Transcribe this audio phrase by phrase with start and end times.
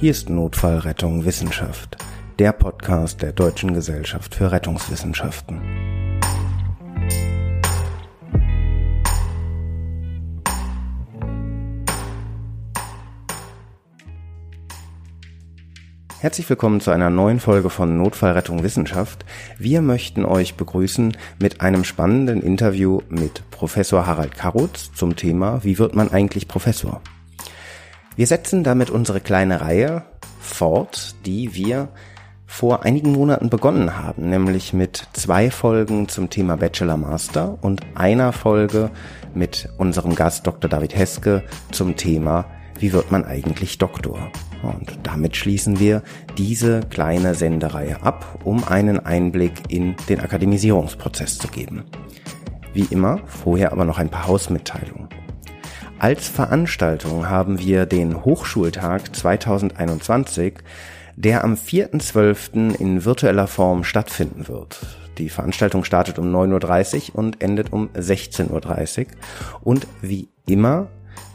[0.00, 1.98] Hier ist Notfallrettung Wissenschaft,
[2.38, 5.60] der Podcast der Deutschen Gesellschaft für Rettungswissenschaften.
[16.20, 19.26] Herzlich willkommen zu einer neuen Folge von Notfallrettung Wissenschaft.
[19.58, 25.78] Wir möchten euch begrüßen mit einem spannenden Interview mit Professor Harald Karutz zum Thema Wie
[25.78, 27.02] wird man eigentlich Professor?
[28.20, 30.02] Wir setzen damit unsere kleine Reihe
[30.40, 31.88] fort, die wir
[32.44, 38.34] vor einigen Monaten begonnen haben, nämlich mit zwei Folgen zum Thema Bachelor Master und einer
[38.34, 38.90] Folge
[39.32, 40.68] mit unserem Gast Dr.
[40.68, 42.44] David Heske zum Thema
[42.78, 44.30] Wie wird man eigentlich Doktor?
[44.62, 46.02] Und damit schließen wir
[46.36, 51.84] diese kleine Sendereihe ab, um einen Einblick in den Akademisierungsprozess zu geben.
[52.74, 55.08] Wie immer, vorher aber noch ein paar Hausmitteilungen.
[56.00, 60.54] Als Veranstaltung haben wir den Hochschultag 2021,
[61.14, 62.74] der am 4.12.
[62.80, 64.80] in virtueller Form stattfinden wird.
[65.18, 69.06] Die Veranstaltung startet um 9.30 Uhr und endet um 16.30 Uhr.
[69.60, 70.88] Und wie immer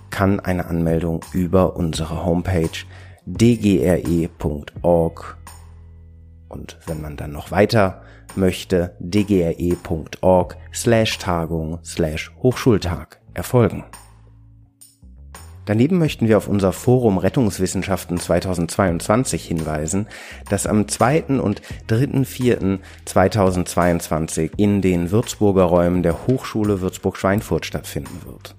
[0.10, 2.68] kann eine Anmeldung über unsere Homepage
[3.28, 4.28] dgre.org
[6.50, 8.02] und wenn man dann noch weiter
[8.36, 13.84] möchte, dgre.org slash Tagung slash Hochschultag erfolgen.
[15.66, 20.06] Daneben möchten wir auf unser Forum Rettungswissenschaften 2022 hinweisen,
[20.50, 21.40] das am 2.
[21.40, 28.54] und 3.4.2022 in den Würzburger Räumen der Hochschule Würzburg-Schweinfurt stattfinden wird.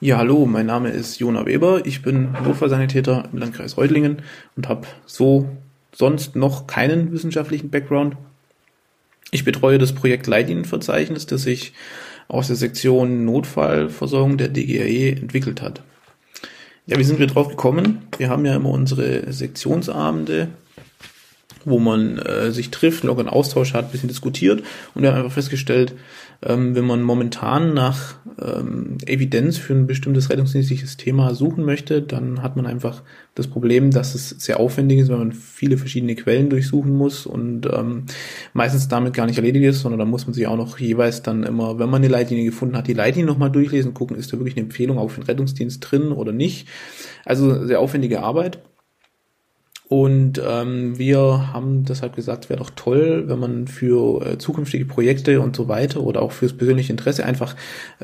[0.00, 1.84] Ja, hallo, mein Name ist Jona Weber.
[1.84, 4.22] Ich bin Notfallsanitäter im Landkreis Reutlingen
[4.54, 5.48] und habe so
[5.92, 8.16] sonst noch keinen wissenschaftlichen Background.
[9.32, 11.72] Ich betreue das Projekt Leitlinienverzeichnis, das sich
[12.28, 15.82] aus der Sektion Notfallversorgung der DGRE entwickelt hat.
[16.86, 18.02] Ja, wie sind wir drauf gekommen?
[18.18, 20.46] Wir haben ja immer unsere Sektionsabende,
[21.68, 24.62] wo man äh, sich trifft, lockeren Austausch hat, bisschen diskutiert
[24.94, 25.94] und wir haben einfach festgestellt,
[26.40, 32.42] ähm, wenn man momentan nach ähm, Evidenz für ein bestimmtes rettungsdienstliches Thema suchen möchte, dann
[32.42, 33.02] hat man einfach
[33.34, 37.66] das Problem, dass es sehr aufwendig ist, weil man viele verschiedene Quellen durchsuchen muss und
[37.66, 38.04] ähm,
[38.52, 41.42] meistens damit gar nicht erledigt ist, sondern da muss man sich auch noch jeweils dann
[41.42, 44.56] immer, wenn man eine Leitlinie gefunden hat, die Leitlinie nochmal durchlesen, gucken, ist da wirklich
[44.56, 46.68] eine Empfehlung auch für den Rettungsdienst drin oder nicht.
[47.24, 48.60] Also sehr aufwendige Arbeit.
[49.88, 54.84] Und ähm, wir haben deshalb gesagt, es wäre doch toll, wenn man für äh, zukünftige
[54.84, 57.56] Projekte und so weiter oder auch fürs persönliche Interesse einfach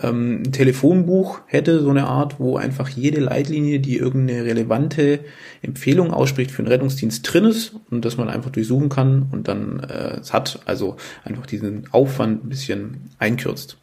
[0.03, 5.21] ähm, ein Telefonbuch hätte, so eine Art, wo einfach jede Leitlinie, die irgendeine relevante
[5.61, 9.81] Empfehlung ausspricht für einen Rettungsdienst drin ist und dass man einfach durchsuchen kann und dann
[9.81, 13.77] äh, es hat, also einfach diesen Aufwand ein bisschen einkürzt.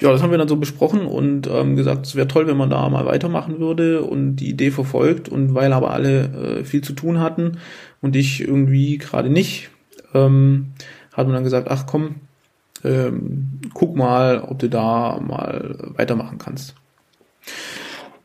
[0.00, 2.70] Ja, das haben wir dann so besprochen und ähm, gesagt, es wäre toll, wenn man
[2.70, 5.28] da mal weitermachen würde und die Idee verfolgt.
[5.28, 7.58] Und weil aber alle äh, viel zu tun hatten
[8.00, 9.70] und ich irgendwie gerade nicht,
[10.14, 10.72] ähm,
[11.12, 12.16] hat man dann gesagt, ach komm,
[12.84, 16.74] ähm, guck mal, ob du da mal weitermachen kannst.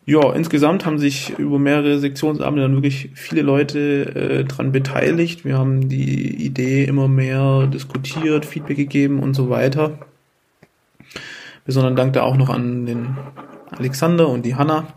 [0.08, 5.46] Ja, insgesamt haben sich über mehrere Sektionsabende dann wirklich viele Leute äh, dran beteiligt.
[5.46, 9.98] Wir haben die Idee immer mehr diskutiert, Feedback gegeben und so weiter.
[11.66, 13.18] Besonderen Dank da auch noch an den
[13.72, 14.88] Alexander und die Hanna,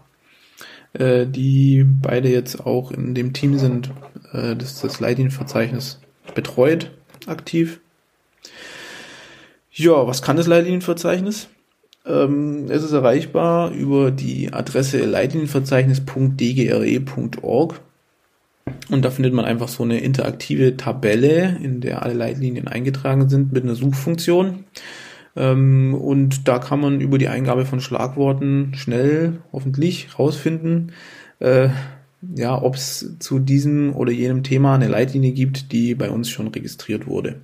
[0.92, 3.90] äh, die beide jetzt auch in dem Team sind,
[4.32, 6.00] äh, das das Leitlinienverzeichnis
[6.34, 6.92] betreut,
[7.26, 7.80] aktiv.
[9.72, 11.48] Ja, was kann das Leitlinienverzeichnis?
[12.06, 17.80] Ähm, es ist erreichbar über die Adresse leitlinienverzeichnis.dgre.org
[18.90, 23.52] und da findet man einfach so eine interaktive Tabelle, in der alle Leitlinien eingetragen sind
[23.52, 24.64] mit einer Suchfunktion.
[25.38, 30.92] Ähm, und da kann man über die Eingabe von Schlagworten schnell, hoffentlich, rausfinden,
[31.38, 31.68] äh,
[32.34, 36.48] ja, ob es zu diesem oder jenem Thema eine Leitlinie gibt, die bei uns schon
[36.48, 37.36] registriert wurde.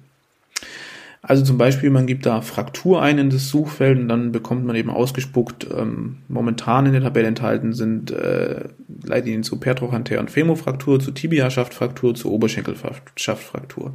[1.23, 4.77] Also zum Beispiel, man gibt da Fraktur ein in das Suchfeld und dann bekommt man
[4.77, 8.65] eben ausgespuckt, ähm, momentan in der Tabelle enthalten sind äh,
[9.05, 13.95] Leitlinien zu Pertrochanter- und Femofraktur, zu Tibia-Schaftfraktur, zu Oberschenkelschaftfraktur.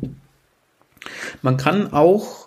[1.41, 2.38] Man kann auch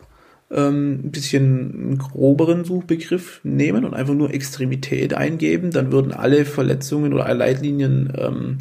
[0.52, 7.12] ähm, ein bisschen groberen Suchbegriff nehmen und einfach nur Extremität eingeben, dann würden alle Verletzungen
[7.12, 8.58] oder Leitlinien ähm,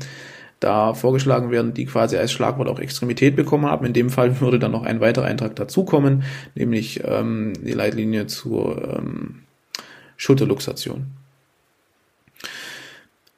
[0.59, 3.85] da vorgeschlagen werden, die quasi als Schlagwort auch Extremität bekommen haben.
[3.85, 6.23] In dem Fall würde dann noch ein weiterer Eintrag dazukommen,
[6.55, 9.41] nämlich ähm, die Leitlinie zur ähm,
[10.17, 11.07] Schulterluxation.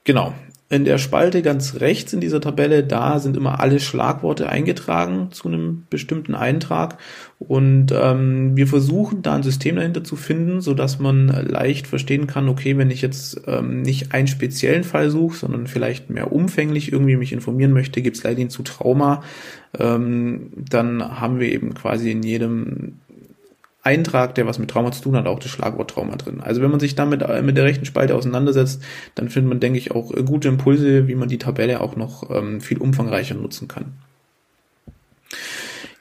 [0.03, 0.33] Genau.
[0.73, 5.47] In der Spalte ganz rechts in dieser Tabelle, da sind immer alle Schlagworte eingetragen zu
[5.47, 6.97] einem bestimmten Eintrag.
[7.37, 12.25] Und ähm, wir versuchen da ein System dahinter zu finden, so dass man leicht verstehen
[12.25, 16.91] kann, okay, wenn ich jetzt ähm, nicht einen speziellen Fall suche, sondern vielleicht mehr umfänglich
[16.91, 19.21] irgendwie mich informieren möchte, gibt es Leitlinien zu Trauma,
[19.77, 22.93] ähm, dann haben wir eben quasi in jedem
[23.83, 26.41] Eintrag, der was mit Trauma zu tun hat, auch das Schlagwort Trauma drin.
[26.41, 28.81] Also wenn man sich damit äh, mit der rechten Spalte auseinandersetzt,
[29.15, 32.29] dann findet man, denke ich, auch äh, gute Impulse, wie man die Tabelle auch noch
[32.29, 33.93] ähm, viel umfangreicher nutzen kann.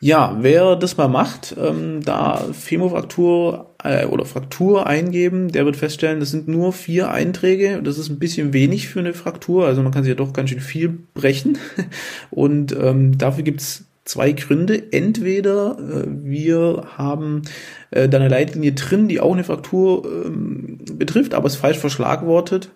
[0.05, 6.19] Ja, wer das mal macht, ähm, da Femofraktur äh, oder Fraktur eingeben, der wird feststellen,
[6.19, 7.81] das sind nur vier Einträge.
[7.85, 10.51] Das ist ein bisschen wenig für eine Fraktur, also man kann sich ja doch ganz
[10.51, 11.57] schön viel brechen.
[12.31, 14.93] Und ähm, dafür gibt's zwei Gründe.
[14.93, 17.43] Entweder äh, wir haben
[17.91, 22.71] äh, da eine Leitlinie drin, die auch eine Fraktur ähm, betrifft, aber es falsch verschlagwortet,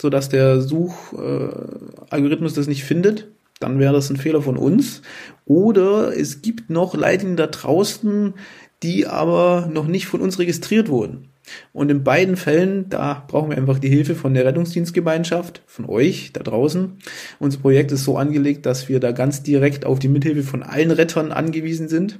[0.00, 3.28] so dass der Suchalgorithmus äh, das nicht findet.
[3.60, 5.02] Dann wäre das ein Fehler von uns.
[5.46, 8.34] Oder es gibt noch Leitlinien da draußen,
[8.82, 11.30] die aber noch nicht von uns registriert wurden.
[11.72, 16.32] Und in beiden Fällen, da brauchen wir einfach die Hilfe von der Rettungsdienstgemeinschaft, von euch
[16.32, 16.92] da draußen.
[17.38, 20.90] Unser Projekt ist so angelegt, dass wir da ganz direkt auf die Mithilfe von allen
[20.90, 22.18] Rettern angewiesen sind.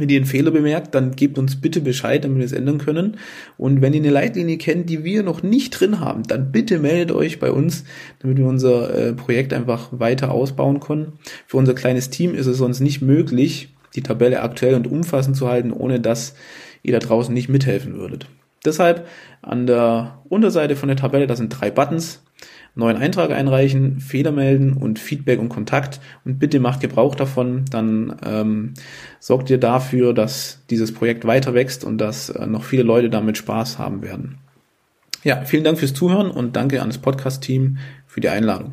[0.00, 3.18] Wenn ihr einen Fehler bemerkt, dann gebt uns bitte Bescheid, damit wir es ändern können.
[3.58, 7.12] Und wenn ihr eine Leitlinie kennt, die wir noch nicht drin haben, dann bitte meldet
[7.14, 7.84] euch bei uns,
[8.20, 11.14] damit wir unser äh, Projekt einfach weiter ausbauen können.
[11.46, 15.48] Für unser kleines Team ist es sonst nicht möglich, die Tabelle aktuell und umfassend zu
[15.48, 16.34] halten, ohne dass
[16.82, 18.26] ihr da draußen nicht mithelfen würdet.
[18.64, 19.06] Deshalb
[19.42, 22.22] an der Unterseite von der Tabelle, da sind drei Buttons.
[22.76, 26.00] Neuen Eintrag einreichen, Fehler melden und Feedback und Kontakt.
[26.24, 28.74] Und bitte macht Gebrauch davon, dann ähm,
[29.18, 33.38] sorgt ihr dafür, dass dieses Projekt weiter wächst und dass äh, noch viele Leute damit
[33.38, 34.38] Spaß haben werden.
[35.24, 38.72] Ja, vielen Dank fürs Zuhören und danke an das Podcast-Team für die Einladung.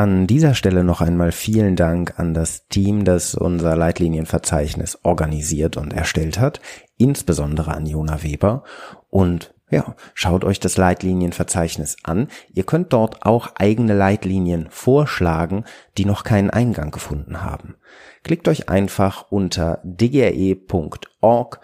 [0.00, 5.92] An dieser Stelle noch einmal vielen Dank an das Team, das unser Leitlinienverzeichnis organisiert und
[5.92, 6.62] erstellt hat,
[6.96, 8.64] insbesondere an Jona Weber
[9.10, 12.28] und ja, schaut euch das Leitlinienverzeichnis an.
[12.54, 15.64] Ihr könnt dort auch eigene Leitlinien vorschlagen,
[15.98, 17.76] die noch keinen Eingang gefunden haben.
[18.22, 21.60] Klickt euch einfach unter dgre.org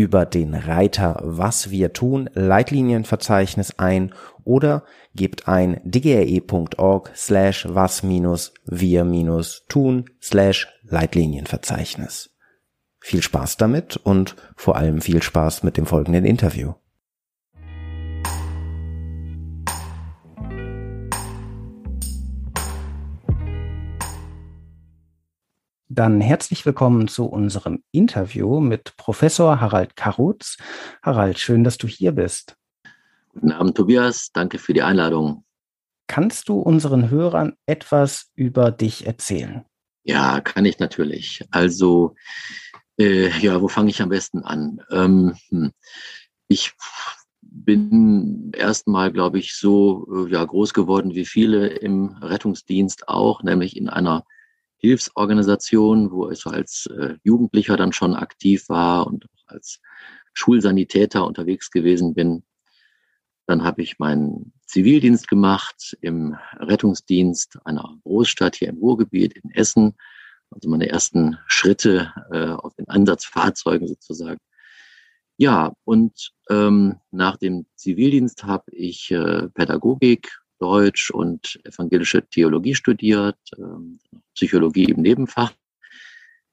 [0.00, 4.14] über den Reiter Was wir tun Leitlinienverzeichnis ein
[4.44, 12.30] oder gebt ein dgre.org slash was minus wir minus tun slash Leitlinienverzeichnis.
[12.98, 16.72] Viel Spaß damit und vor allem viel Spaß mit dem folgenden Interview.
[25.92, 30.56] Dann herzlich willkommen zu unserem Interview mit Professor Harald Karutz.
[31.02, 32.54] Harald, schön, dass du hier bist.
[33.30, 34.30] Guten Abend, Tobias.
[34.32, 35.42] Danke für die Einladung.
[36.06, 39.64] Kannst du unseren Hörern etwas über dich erzählen?
[40.04, 41.44] Ja, kann ich natürlich.
[41.50, 42.14] Also,
[42.96, 44.80] äh, ja, wo fange ich am besten an?
[44.92, 45.72] Ähm, hm.
[46.46, 46.72] ich
[47.40, 53.76] bin erstmal, glaube ich, so äh, ja, groß geworden wie viele im Rettungsdienst auch, nämlich
[53.76, 54.24] in einer
[54.80, 59.80] Hilfsorganisation, wo ich so als äh, Jugendlicher dann schon aktiv war und auch als
[60.32, 62.42] Schulsanitäter unterwegs gewesen bin.
[63.46, 69.96] Dann habe ich meinen Zivildienst gemacht im Rettungsdienst einer Großstadt hier im Ruhrgebiet in Essen.
[70.50, 74.40] Also meine ersten Schritte äh, auf den Ansatzfahrzeugen sozusagen.
[75.36, 83.38] Ja, und ähm, nach dem Zivildienst habe ich äh, Pädagogik Deutsch und evangelische Theologie studiert,
[83.56, 83.98] ähm,
[84.34, 85.52] Psychologie im Nebenfach.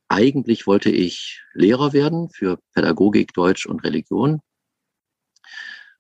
[0.07, 4.39] Eigentlich wollte ich Lehrer werden für Pädagogik, Deutsch und Religion,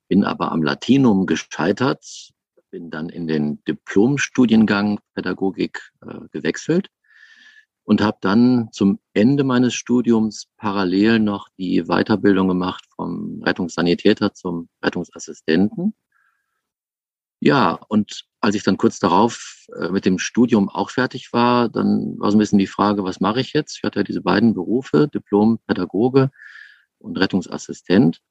[0.07, 2.31] bin aber am Latinum gescheitert,
[2.71, 6.89] bin dann in den Diplomstudiengang Pädagogik äh, gewechselt
[7.83, 14.69] und habe dann zum Ende meines Studiums parallel noch die Weiterbildung gemacht vom Rettungssanitäter zum
[14.81, 15.93] Rettungsassistenten
[17.39, 22.17] Ja, und als ich dann kurz darauf äh, mit dem Studium auch fertig war, dann
[22.17, 23.77] war so ein bisschen die Frage, was mache ich jetzt?
[23.77, 26.31] Ich hatte ja diese beiden Berufe, Diplom-Pädagoge
[26.99, 28.21] und Rettungsassistent.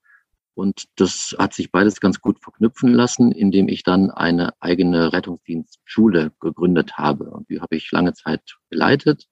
[0.54, 6.32] Und das hat sich beides ganz gut verknüpfen lassen, indem ich dann eine eigene Rettungsdienstschule
[6.40, 7.30] gegründet habe.
[7.30, 9.28] Und die habe ich lange Zeit geleitet.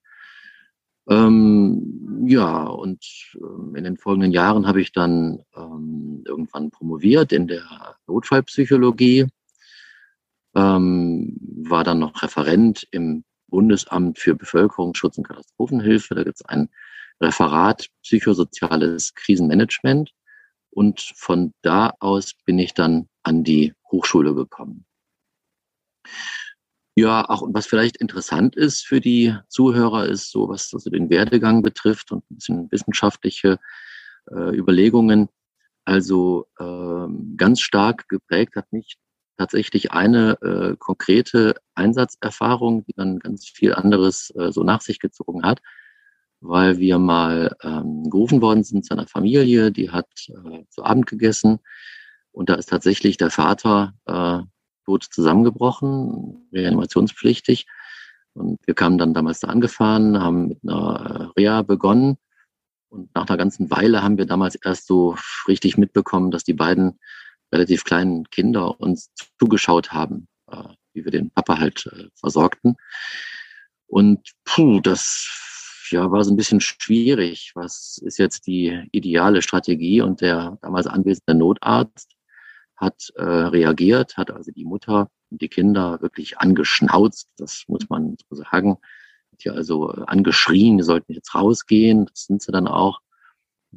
[1.09, 3.05] Ähm, ja, und
[3.37, 9.27] ähm, in den folgenden Jahren habe ich dann ähm, irgendwann promoviert in der Notfallpsychologie
[10.55, 16.15] ähm, war dann noch Referent im Bundesamt für Bevölkerungsschutz und Katastrophenhilfe.
[16.15, 16.69] Da gibt es ein
[17.21, 20.13] Referat psychosoziales Krisenmanagement.
[20.71, 24.87] Und von da aus bin ich dann an die Hochschule gekommen.
[26.97, 31.63] Ja, auch was vielleicht interessant ist für die Zuhörer, ist so, was also den Werdegang
[31.63, 33.59] betrifft und ein bisschen wissenschaftliche
[34.31, 35.29] äh, Überlegungen.
[35.85, 37.07] Also äh,
[37.37, 38.97] ganz stark geprägt hat mich
[39.37, 45.43] tatsächlich eine äh, konkrete Einsatzerfahrung, die dann ganz viel anderes äh, so nach sich gezogen
[45.43, 45.61] hat,
[46.41, 51.07] weil wir mal ähm, gerufen worden sind zu einer Familie, die hat äh, zu Abend
[51.07, 51.61] gegessen
[52.35, 54.41] und da ist tatsächlich der Vater äh,
[54.85, 57.67] tot zusammengebrochen, reanimationspflichtig.
[58.35, 62.17] Und wir kamen dann damals da angefahren, haben mit einer äh, Reha begonnen.
[62.89, 66.99] Und nach einer ganzen Weile haben wir damals erst so richtig mitbekommen, dass die beiden
[67.55, 72.77] relativ kleinen Kinder uns zugeschaut haben, äh, wie wir den Papa halt äh, versorgten.
[73.87, 77.53] Und puh, das ja, war so ein bisschen schwierig.
[77.55, 80.01] Was ist jetzt die ideale Strategie?
[80.01, 82.11] Und der damals anwesende Notarzt
[82.77, 88.17] hat äh, reagiert, hat also die Mutter und die Kinder wirklich angeschnauzt, das muss man
[88.29, 88.79] so sagen.
[89.33, 93.01] Hat ja also angeschrien, die sollten jetzt rausgehen, das sind sie dann auch.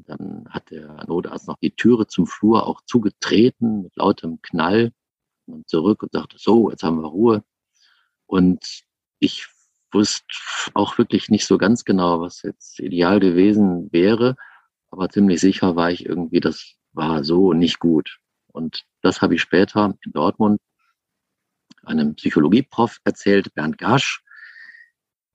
[0.06, 4.92] Dann hat der Notarzt noch die Türe zum Flur auch zugetreten mit lautem Knall
[5.46, 7.44] und zurück und sagte, so, jetzt haben wir Ruhe.
[8.26, 8.84] Und
[9.20, 9.48] ich
[9.92, 10.26] wusste
[10.74, 14.36] auch wirklich nicht so ganz genau, was jetzt ideal gewesen wäre,
[14.90, 18.20] aber ziemlich sicher war ich irgendwie, das war so nicht gut.
[18.48, 20.60] Und das habe ich später in Dortmund
[21.84, 24.24] einem Psychologieprof erzählt, Bernd Gasch,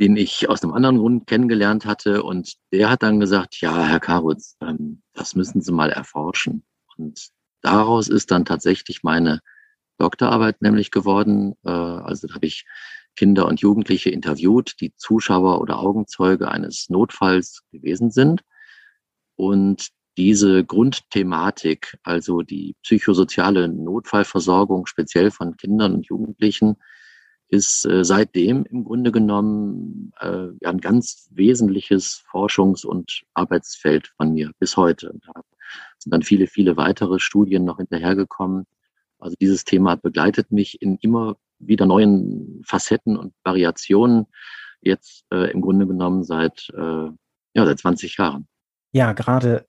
[0.02, 2.24] den ich aus einem anderen Grund kennengelernt hatte.
[2.24, 6.64] Und der hat dann gesagt, ja, Herr Karutz, ähm, das müssen Sie mal erforschen.
[6.96, 7.28] Und
[7.60, 9.38] daraus ist dann tatsächlich meine
[9.98, 11.54] Doktorarbeit nämlich geworden.
[11.64, 12.64] Äh, also da habe ich
[13.14, 18.42] Kinder und Jugendliche interviewt, die Zuschauer oder Augenzeuge eines Notfalls gewesen sind.
[19.36, 26.74] Und diese Grundthematik, also die psychosoziale Notfallversorgung speziell von Kindern und Jugendlichen,
[27.52, 34.52] ist äh, seitdem im Grunde genommen äh, ein ganz wesentliches Forschungs- und Arbeitsfeld von mir
[34.58, 35.12] bis heute.
[35.12, 35.42] Und da
[35.98, 38.64] sind dann viele, viele weitere Studien noch hinterhergekommen.
[39.18, 44.26] Also dieses Thema begleitet mich in immer wieder neuen Facetten und Variationen
[44.80, 47.10] jetzt äh, im Grunde genommen seit, äh,
[47.54, 48.48] ja, seit 20 Jahren.
[48.92, 49.66] Ja, gerade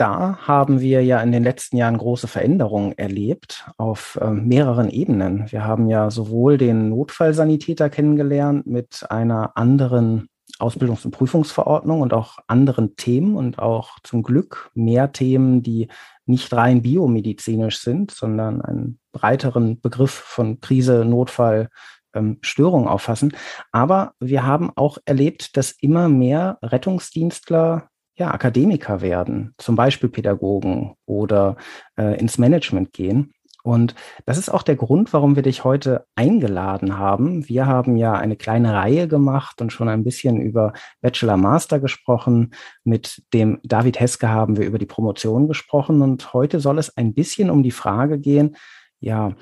[0.00, 5.52] da haben wir ja in den letzten Jahren große Veränderungen erlebt auf äh, mehreren Ebenen.
[5.52, 10.28] Wir haben ja sowohl den Notfallsanitäter kennengelernt mit einer anderen
[10.58, 15.88] Ausbildungs- und Prüfungsverordnung und auch anderen Themen und auch zum Glück mehr Themen, die
[16.24, 21.68] nicht rein biomedizinisch sind, sondern einen breiteren Begriff von Krise, Notfall,
[22.14, 23.36] ähm, Störung auffassen.
[23.70, 30.94] Aber wir haben auch erlebt, dass immer mehr Rettungsdienstler ja, Akademiker werden, zum Beispiel Pädagogen
[31.06, 31.56] oder
[31.96, 33.32] äh, ins Management gehen.
[33.62, 33.94] Und
[34.26, 37.48] das ist auch der Grund, warum wir dich heute eingeladen haben.
[37.48, 42.52] Wir haben ja eine kleine Reihe gemacht und schon ein bisschen über Bachelor Master gesprochen.
[42.84, 47.14] Mit dem David Heske haben wir über die Promotion gesprochen und heute soll es ein
[47.14, 48.56] bisschen um die Frage gehen,
[48.98, 49.34] ja,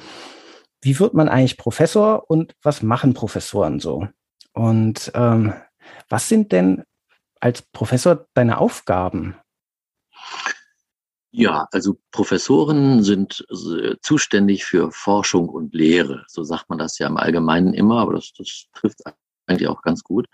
[0.82, 4.06] wie wird man eigentlich Professor und was machen Professoren so?
[4.52, 5.52] Und ähm,
[6.08, 6.85] was sind denn
[7.40, 9.37] als Professor deine Aufgaben?
[11.30, 16.25] Ja, also Professoren sind äh, zuständig für Forschung und Lehre.
[16.26, 19.02] So sagt man das ja im Allgemeinen immer, aber das, das trifft
[19.47, 20.26] eigentlich auch ganz gut.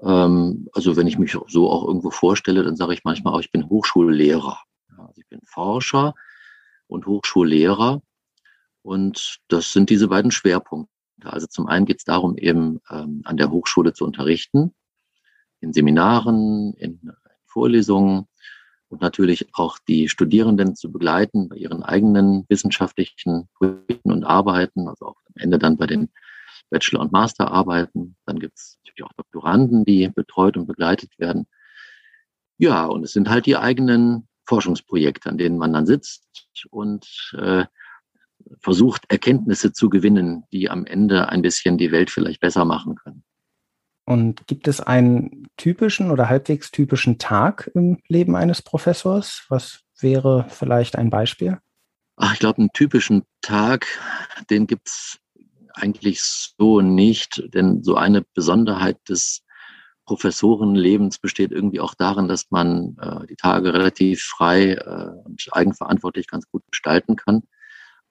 [0.00, 3.52] Ähm, also wenn ich mich so auch irgendwo vorstelle, dann sage ich manchmal auch, ich
[3.52, 4.58] bin Hochschullehrer.
[4.96, 6.14] Also ich bin Forscher
[6.86, 8.00] und Hochschullehrer.
[8.82, 10.90] Und das sind diese beiden Schwerpunkte.
[11.24, 14.74] Also zum einen geht es darum, eben ähm, an der Hochschule zu unterrichten
[15.62, 17.12] in Seminaren, in
[17.46, 18.26] Vorlesungen
[18.88, 25.06] und natürlich auch die Studierenden zu begleiten bei ihren eigenen wissenschaftlichen Projekten und Arbeiten, also
[25.06, 26.10] auch am Ende dann bei den
[26.70, 28.16] Bachelor- und Masterarbeiten.
[28.26, 31.46] Dann gibt es natürlich auch Doktoranden, die betreut und begleitet werden.
[32.58, 37.64] Ja, und es sind halt die eigenen Forschungsprojekte, an denen man dann sitzt und äh,
[38.60, 43.24] versucht, Erkenntnisse zu gewinnen, die am Ende ein bisschen die Welt vielleicht besser machen können.
[44.12, 49.46] Und gibt es einen typischen oder halbwegs typischen Tag im Leben eines Professors?
[49.48, 51.58] Was wäre vielleicht ein Beispiel?
[52.16, 53.86] Ach, ich glaube, einen typischen Tag,
[54.50, 55.18] den gibt es
[55.72, 59.44] eigentlich so nicht, denn so eine Besonderheit des
[60.04, 66.26] Professorenlebens besteht irgendwie auch darin, dass man äh, die Tage relativ frei äh, und eigenverantwortlich
[66.26, 67.44] ganz gut gestalten kann.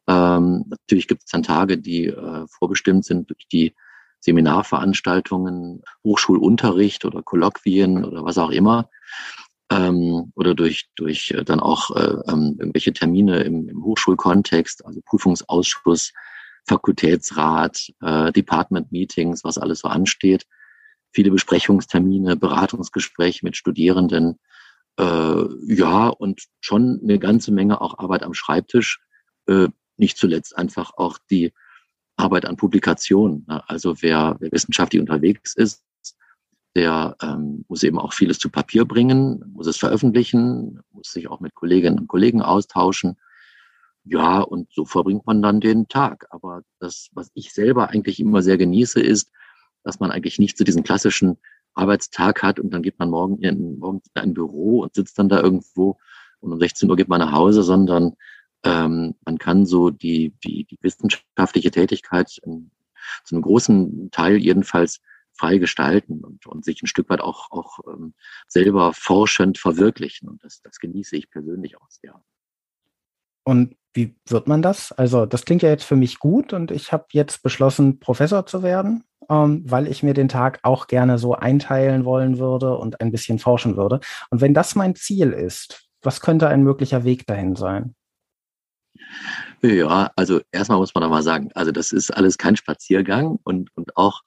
[0.07, 3.75] Ähm, natürlich gibt es dann Tage, die äh, vorbestimmt sind durch die
[4.21, 8.89] Seminarveranstaltungen, Hochschulunterricht oder Kolloquien oder was auch immer.
[9.69, 15.01] Ähm, oder durch, durch äh, dann auch äh, ähm, irgendwelche Termine im, im Hochschulkontext, also
[15.05, 16.11] Prüfungsausschuss,
[16.67, 20.45] Fakultätsrat, äh, Department Meetings, was alles so ansteht.
[21.11, 24.39] Viele Besprechungstermine, Beratungsgespräche mit Studierenden.
[24.99, 28.99] Äh, ja, und schon eine ganze Menge auch Arbeit am Schreibtisch.
[29.47, 31.53] Äh, nicht zuletzt einfach auch die
[32.17, 33.45] Arbeit an Publikationen.
[33.47, 33.67] Ne?
[33.67, 35.83] Also wer, wer wissenschaftlich unterwegs ist,
[36.75, 41.41] der ähm, muss eben auch vieles zu Papier bringen, muss es veröffentlichen, muss sich auch
[41.41, 43.17] mit Kolleginnen und Kollegen austauschen.
[44.03, 46.27] Ja, und so verbringt man dann den Tag.
[46.29, 49.31] Aber das, was ich selber eigentlich immer sehr genieße, ist,
[49.83, 51.37] dass man eigentlich nicht zu so diesen klassischen
[51.73, 55.29] Arbeitstag hat und dann geht man morgen in, morgen in ein Büro und sitzt dann
[55.29, 55.97] da irgendwo
[56.39, 58.15] und um 16 Uhr geht man nach Hause, sondern
[58.63, 62.71] ähm, man kann so die, die, die wissenschaftliche Tätigkeit in,
[63.23, 65.01] zu einem großen Teil jedenfalls
[65.33, 68.13] frei gestalten und, und sich ein Stück weit auch, auch ähm,
[68.47, 70.29] selber forschend verwirklichen.
[70.29, 72.21] Und das, das genieße ich persönlich auch sehr.
[73.43, 74.91] Und wie wird man das?
[74.91, 78.61] Also das klingt ja jetzt für mich gut und ich habe jetzt beschlossen, Professor zu
[78.61, 83.11] werden, ähm, weil ich mir den Tag auch gerne so einteilen wollen würde und ein
[83.11, 83.99] bisschen forschen würde.
[84.29, 87.95] Und wenn das mein Ziel ist, was könnte ein möglicher Weg dahin sein?
[89.61, 93.69] Ja, also erstmal muss man da mal sagen, also das ist alles kein Spaziergang und,
[93.75, 94.21] und auch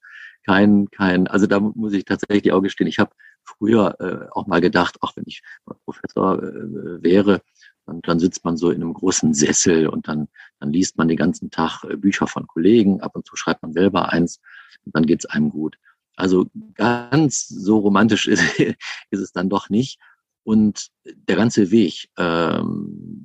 [0.44, 2.86] kein, kein, also da muss ich tatsächlich die Augen stehen.
[2.86, 3.12] Ich habe
[3.44, 5.42] früher äh, auch mal gedacht, auch wenn ich
[5.84, 7.40] Professor äh, wäre,
[7.86, 10.28] dann, dann sitzt man so in einem großen Sessel und dann,
[10.60, 13.72] dann liest man den ganzen Tag äh, Bücher von Kollegen, ab und zu schreibt man
[13.72, 14.40] selber eins
[14.84, 15.76] und dann geht's einem gut.
[16.16, 18.42] Also ganz so romantisch ist,
[19.10, 19.98] ist es dann doch nicht.
[20.44, 23.23] Und der ganze Weg, ähm,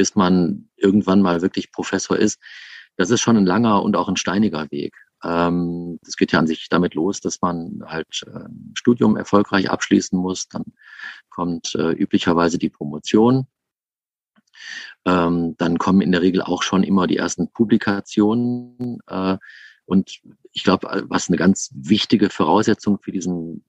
[0.00, 2.40] bis man irgendwann mal wirklich Professor ist,
[2.96, 4.94] das ist schon ein langer und auch ein steiniger Weg.
[5.22, 9.68] Ähm, das geht ja an sich damit los, dass man halt äh, ein Studium erfolgreich
[9.68, 10.48] abschließen muss.
[10.48, 10.64] Dann
[11.28, 13.46] kommt äh, üblicherweise die Promotion.
[15.04, 19.00] Ähm, dann kommen in der Regel auch schon immer die ersten Publikationen.
[19.06, 19.36] Äh,
[19.84, 23.66] und ich glaube, was eine ganz wichtige Voraussetzung für diesen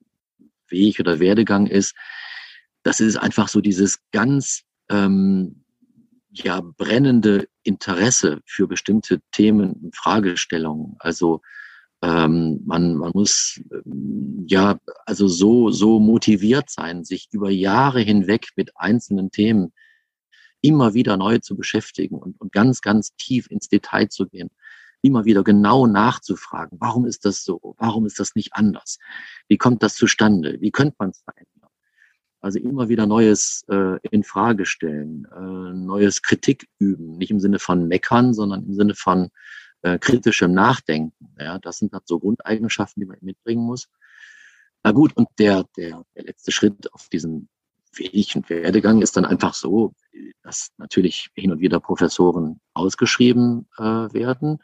[0.70, 1.94] Weg oder Werdegang ist,
[2.84, 5.61] das ist einfach so dieses ganz ähm,
[6.32, 10.96] ja brennende Interesse für bestimmte Themen und Fragestellungen.
[11.00, 11.42] Also
[12.02, 18.50] ähm, man, man muss ähm, ja also so, so motiviert sein, sich über Jahre hinweg
[18.56, 19.72] mit einzelnen Themen
[20.62, 24.50] immer wieder neu zu beschäftigen und, und ganz, ganz tief ins Detail zu gehen.
[25.04, 27.76] Immer wieder genau nachzufragen, warum ist das so?
[27.78, 29.00] Warum ist das nicht anders?
[29.48, 30.58] Wie kommt das zustande?
[30.60, 31.51] Wie könnte man es verändern?
[32.42, 37.60] Also immer wieder Neues äh, in Frage stellen, äh, neues Kritik üben, nicht im Sinne
[37.60, 39.30] von meckern, sondern im Sinne von
[39.84, 41.36] äh, kritischem Nachdenken.
[41.40, 43.90] Ja, das sind halt so Grundeigenschaften, die man mitbringen muss.
[44.84, 47.48] Na gut, und der, der, der letzte Schritt auf diesem
[47.94, 49.94] Weg und Werdegang ist dann einfach so,
[50.44, 54.60] dass natürlich hin und wieder Professoren ausgeschrieben äh, werden.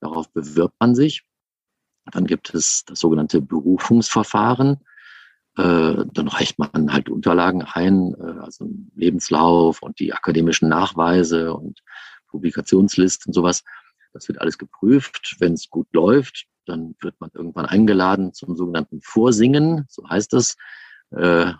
[0.00, 1.24] Darauf bewirbt man sich.
[2.12, 4.78] Dann gibt es das sogenannte Berufungsverfahren.
[5.58, 11.52] Äh, dann reicht man halt Unterlagen ein, äh, also einen Lebenslauf und die akademischen Nachweise
[11.52, 11.82] und
[12.28, 13.64] Publikationslisten und sowas.
[14.12, 15.34] Das wird alles geprüft.
[15.40, 20.56] Wenn es gut läuft, dann wird man irgendwann eingeladen zum sogenannten Vorsingen, so heißt das.
[21.10, 21.52] Äh,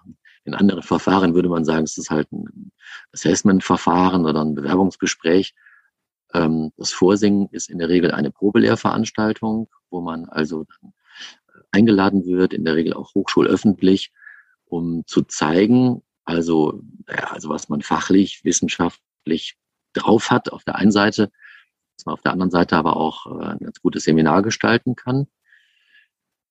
[0.45, 2.71] in anderen Verfahren würde man sagen, es ist halt ein
[3.13, 5.55] Assessment-Verfahren oder ein Bewerbungsgespräch.
[6.35, 10.67] Ähm, das Vorsingen ist in der Regel eine Probelehrveranstaltung, wo man also
[11.71, 14.13] eingeladen wird, in der Regel auch hochschulöffentlich,
[14.67, 19.57] um zu zeigen, also, ja, also was man fachlich, wissenschaftlich
[19.95, 21.31] drauf hat auf der einen Seite,
[21.97, 25.27] dass man auf der anderen Seite aber auch äh, ein ganz gutes Seminar gestalten kann.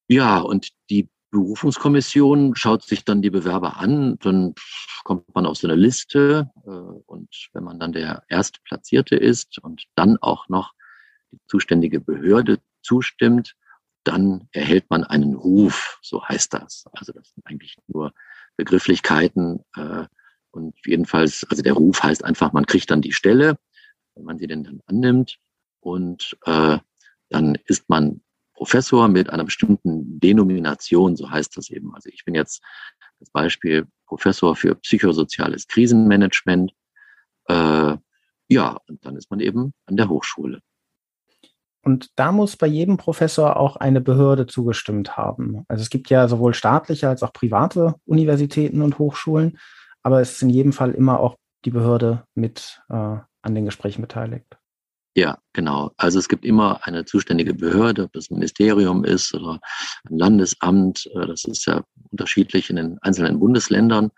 [0.08, 4.56] Ja, und die Berufungskommission schaut sich dann die Bewerber an, dann
[5.04, 9.84] kommt man auf so eine Liste äh, und wenn man dann der Erstplatzierte ist und
[9.96, 10.74] dann auch noch
[11.32, 13.56] die zuständige Behörde zustimmt,
[14.08, 16.86] dann erhält man einen Ruf, so heißt das.
[16.94, 18.14] Also das sind eigentlich nur
[18.56, 19.64] Begrifflichkeiten.
[19.76, 20.06] Äh,
[20.52, 23.58] und jedenfalls, also der Ruf heißt einfach, man kriegt dann die Stelle.
[24.16, 25.38] wenn man sie denn dann annimmt.
[25.80, 26.80] Und äh,
[27.30, 28.22] dann ist man
[28.54, 31.94] Professor mit einer bestimmten Denomination, so heißt das eben.
[31.94, 32.64] Also ich bin jetzt
[33.20, 36.74] das Beispiel Professor für psychosoziales Krisenmanagement.
[37.46, 37.98] Äh,
[38.50, 40.62] ja, und dann ist man eben an der Hochschule.
[41.88, 45.64] Und da muss bei jedem Professor auch eine Behörde zugestimmt haben.
[45.70, 49.58] Also es gibt ja sowohl staatliche als auch private Universitäten und Hochschulen,
[50.04, 54.02] aber es ist in jedem Fall immer auch die Behörde mit äh, an den Gesprächen
[54.02, 54.58] beteiligt.
[55.16, 55.92] Ja, genau.
[55.96, 59.62] Also es gibt immer eine zuständige Behörde, ob das ein Ministerium ist oder
[60.10, 61.10] ein Landesamt.
[61.16, 64.12] Äh, das ist ja unterschiedlich in den einzelnen Bundesländern.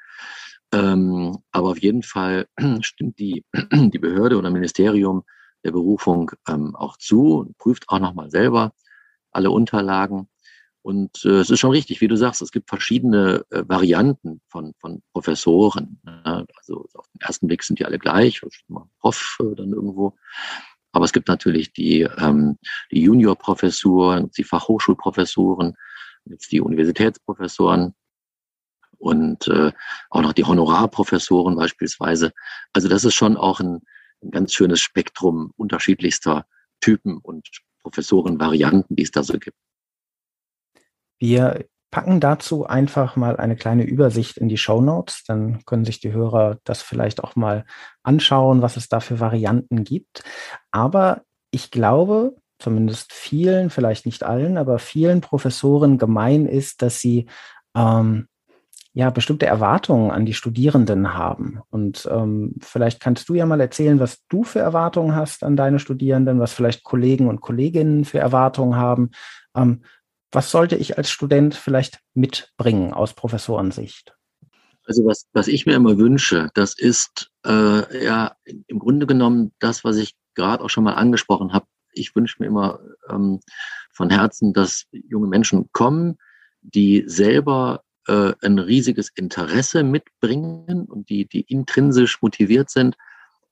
[0.73, 2.47] Ähm, aber auf jeden Fall
[2.82, 5.23] stimmt die, die Behörde oder Ministerium
[5.63, 8.74] der Berufung ähm, auch zu und prüft auch nochmal selber
[9.32, 10.30] alle Unterlagen.
[10.82, 14.74] Und äh, es ist schon richtig, wie du sagst, es gibt verschiedene äh, Varianten von,
[14.80, 16.00] von Professoren.
[16.04, 16.45] Ne?
[16.56, 18.41] Also auf den ersten Blick sind die alle gleich,
[19.00, 20.15] Prof äh, dann irgendwo.
[20.91, 22.58] Aber es gibt natürlich die, ähm,
[22.91, 25.76] die Juniorprofessuren, die Fachhochschulprofessuren,
[26.26, 27.93] jetzt die Universitätsprofessoren
[28.98, 29.72] und äh,
[30.10, 32.32] auch noch die Honorarprofessoren beispielsweise.
[32.74, 33.82] Also das ist schon auch ein,
[34.23, 36.45] ein ganz schönes Spektrum unterschiedlichster
[36.82, 37.47] Typen und
[37.82, 39.58] Professorenvarianten, die es da so gibt.
[41.19, 45.23] Wir packen dazu einfach mal eine kleine Übersicht in die Show Notes.
[45.25, 47.65] Dann können sich die Hörer das vielleicht auch mal
[48.03, 50.23] anschauen, was es da für Varianten gibt.
[50.71, 57.27] Aber ich glaube, zumindest vielen, vielleicht nicht allen, aber vielen Professoren gemein ist, dass sie
[57.75, 58.27] ähm,
[58.93, 61.62] ja bestimmte Erwartungen an die Studierenden haben.
[61.69, 65.80] Und ähm, vielleicht kannst du ja mal erzählen, was du für Erwartungen hast an deine
[65.80, 69.12] Studierenden, was vielleicht Kollegen und Kolleginnen für Erwartungen haben.
[69.56, 69.84] Ähm,
[70.32, 74.15] was sollte ich als Student vielleicht mitbringen aus Professorensicht?
[74.86, 79.84] Also was, was ich mir immer wünsche, das ist äh, ja im Grunde genommen das,
[79.84, 81.67] was ich gerade auch schon mal angesprochen habe.
[81.91, 83.39] Ich wünsche mir immer ähm,
[83.91, 86.17] von Herzen, dass junge Menschen kommen,
[86.62, 92.98] die selber äh, ein riesiges Interesse mitbringen und die, die intrinsisch motiviert sind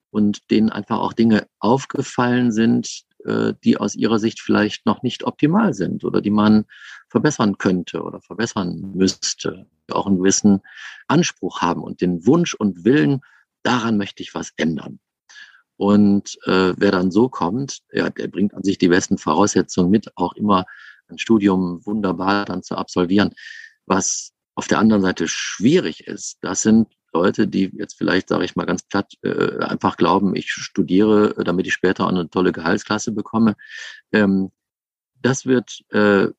[0.10, 5.24] und denen einfach auch Dinge aufgefallen sind, äh, die aus ihrer Sicht vielleicht noch nicht
[5.26, 6.66] optimal sind oder die man
[7.08, 10.62] verbessern könnte oder verbessern müsste, auch einen gewissen
[11.08, 13.22] Anspruch haben und den Wunsch und Willen,
[13.62, 15.00] daran möchte ich was ändern.
[15.76, 20.18] Und äh, wer dann so kommt, ja, der bringt an sich die besten Voraussetzungen mit,
[20.18, 20.66] auch immer
[21.10, 23.36] ein Studium wunderbar dann zu absolvieren.
[23.86, 28.56] Was auf der anderen Seite schwierig ist, das sind Leute, die jetzt vielleicht, sage ich
[28.56, 33.56] mal ganz platt, äh, einfach glauben, ich studiere, damit ich später eine tolle Gehaltsklasse bekomme.
[34.12, 34.52] Ähm,
[35.22, 36.30] das wird äh,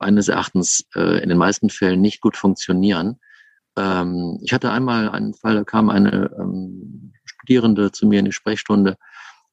[0.00, 3.20] meines Erachtens äh, in den meisten Fällen nicht gut funktionieren.
[3.76, 8.32] Ähm, ich hatte einmal einen Fall, da kam eine ähm, Studierende zu mir in die
[8.32, 8.96] Sprechstunde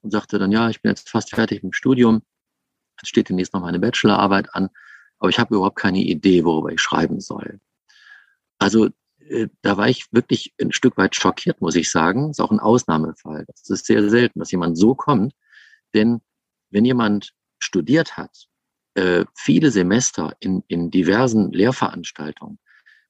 [0.02, 2.24] und sagte dann, ja, ich bin jetzt fast fertig mit dem Studium.
[3.00, 4.69] Jetzt steht demnächst noch meine Bachelorarbeit an,
[5.19, 7.60] aber ich habe überhaupt keine Idee, worüber ich schreiben soll.
[8.60, 8.89] Also
[9.30, 12.30] äh, da war ich wirklich ein Stück weit schockiert, muss ich sagen.
[12.30, 13.45] Ist auch ein Ausnahmefall.
[13.48, 15.34] Das ist sehr selten, dass jemand so kommt.
[15.93, 16.22] Denn
[16.69, 18.48] wenn jemand studiert hat,
[18.95, 22.60] äh, viele Semester in, in diversen Lehrveranstaltungen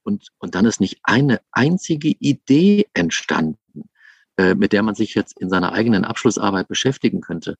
[0.04, 3.90] und, und dann ist nicht eine einzige Idee entstanden,
[4.38, 7.58] äh, mit der man sich jetzt in seiner eigenen Abschlussarbeit beschäftigen könnte,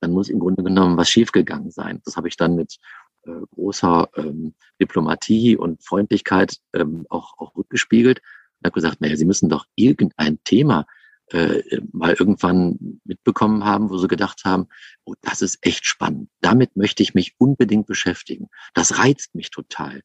[0.00, 2.00] dann muss im Grunde genommen was schiefgegangen sein.
[2.04, 2.78] Das habe ich dann mit
[3.22, 9.48] großer ähm, Diplomatie und Freundlichkeit ähm, auch, auch rückgespiegelt und habe gesagt, naja, Sie müssen
[9.48, 10.86] doch irgendein Thema
[11.32, 14.68] äh, mal irgendwann mitbekommen haben, wo sie gedacht haben,
[15.04, 16.28] oh, das ist echt spannend.
[16.40, 18.48] Damit möchte ich mich unbedingt beschäftigen.
[18.74, 20.02] Das reizt mich total.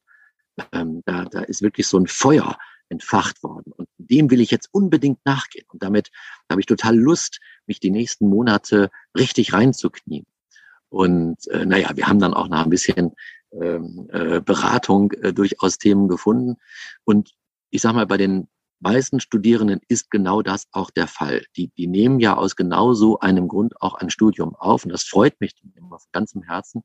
[0.72, 2.56] Ähm, da, da ist wirklich so ein Feuer
[2.88, 3.72] entfacht worden.
[3.72, 5.66] Und dem will ich jetzt unbedingt nachgehen.
[5.68, 6.10] Und damit
[6.50, 10.24] habe ich total Lust, mich die nächsten Monate richtig reinzuknien.
[10.90, 13.12] Und äh, naja, wir haben dann auch nach ein bisschen
[13.52, 16.56] ähm, äh, Beratung äh, durchaus Themen gefunden.
[17.04, 17.34] Und
[17.70, 18.48] ich sag mal, bei den
[18.80, 21.44] meisten Studierenden ist genau das auch der Fall.
[21.56, 24.84] Die, die nehmen ja aus genau so einem Grund auch ein Studium auf.
[24.84, 26.84] Und das freut mich immer von ganzem Herzen.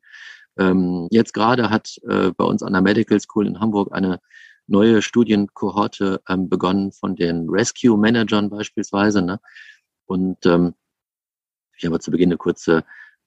[0.58, 4.20] Ähm, jetzt gerade hat äh, bei uns an der Medical School in Hamburg eine
[4.68, 9.22] neue Studienkohorte ähm, begonnen von den Rescue Managern beispielsweise.
[9.22, 9.40] Ne?
[10.06, 10.74] Und ähm,
[11.78, 12.84] ich habe zu Beginn eine kurze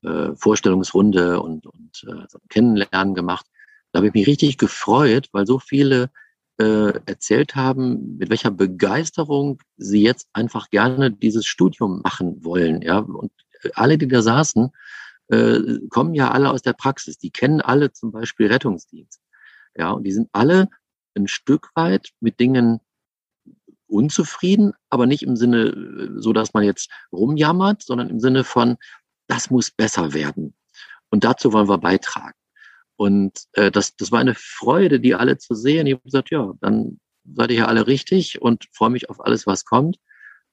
[0.07, 3.47] äh, Vorstellungsrunde und, und äh, so Kennenlernen gemacht.
[3.93, 6.11] Da habe ich mich richtig gefreut, weil so viele
[6.59, 12.83] äh, erzählt haben, mit welcher Begeisterung sie jetzt einfach gerne dieses Studium machen wollen.
[12.83, 13.33] Ja, und
[13.75, 14.71] alle, die da saßen,
[15.29, 17.19] äh, kommen ja alle aus der Praxis.
[17.19, 19.21] Die kennen alle zum Beispiel Rettungsdienst.
[19.77, 20.69] Ja, und die sind alle
[21.17, 22.81] ein Stück weit mit Dingen
[23.89, 28.77] unzufrieden, aber nicht im Sinne, äh, so dass man jetzt rumjammert, sondern im Sinne von,
[29.29, 30.55] das muss besser werden.
[31.11, 32.39] Und dazu wollen wir beitragen.
[32.97, 35.87] Und äh, das, das war eine Freude, die alle zu sehen.
[35.87, 36.99] Ich habe gesagt, ja, dann
[37.35, 39.99] seid ihr ja alle richtig und freue mich auf alles, was kommt.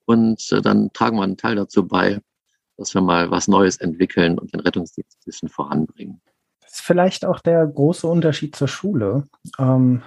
[0.05, 2.19] Und äh, dann tragen wir einen Teil dazu bei,
[2.77, 6.21] dass wir mal was Neues entwickeln und den Rettungsdienst ein bisschen voranbringen.
[6.61, 9.25] Das ist vielleicht auch der große Unterschied zur Schule.
[9.59, 10.01] Ähm,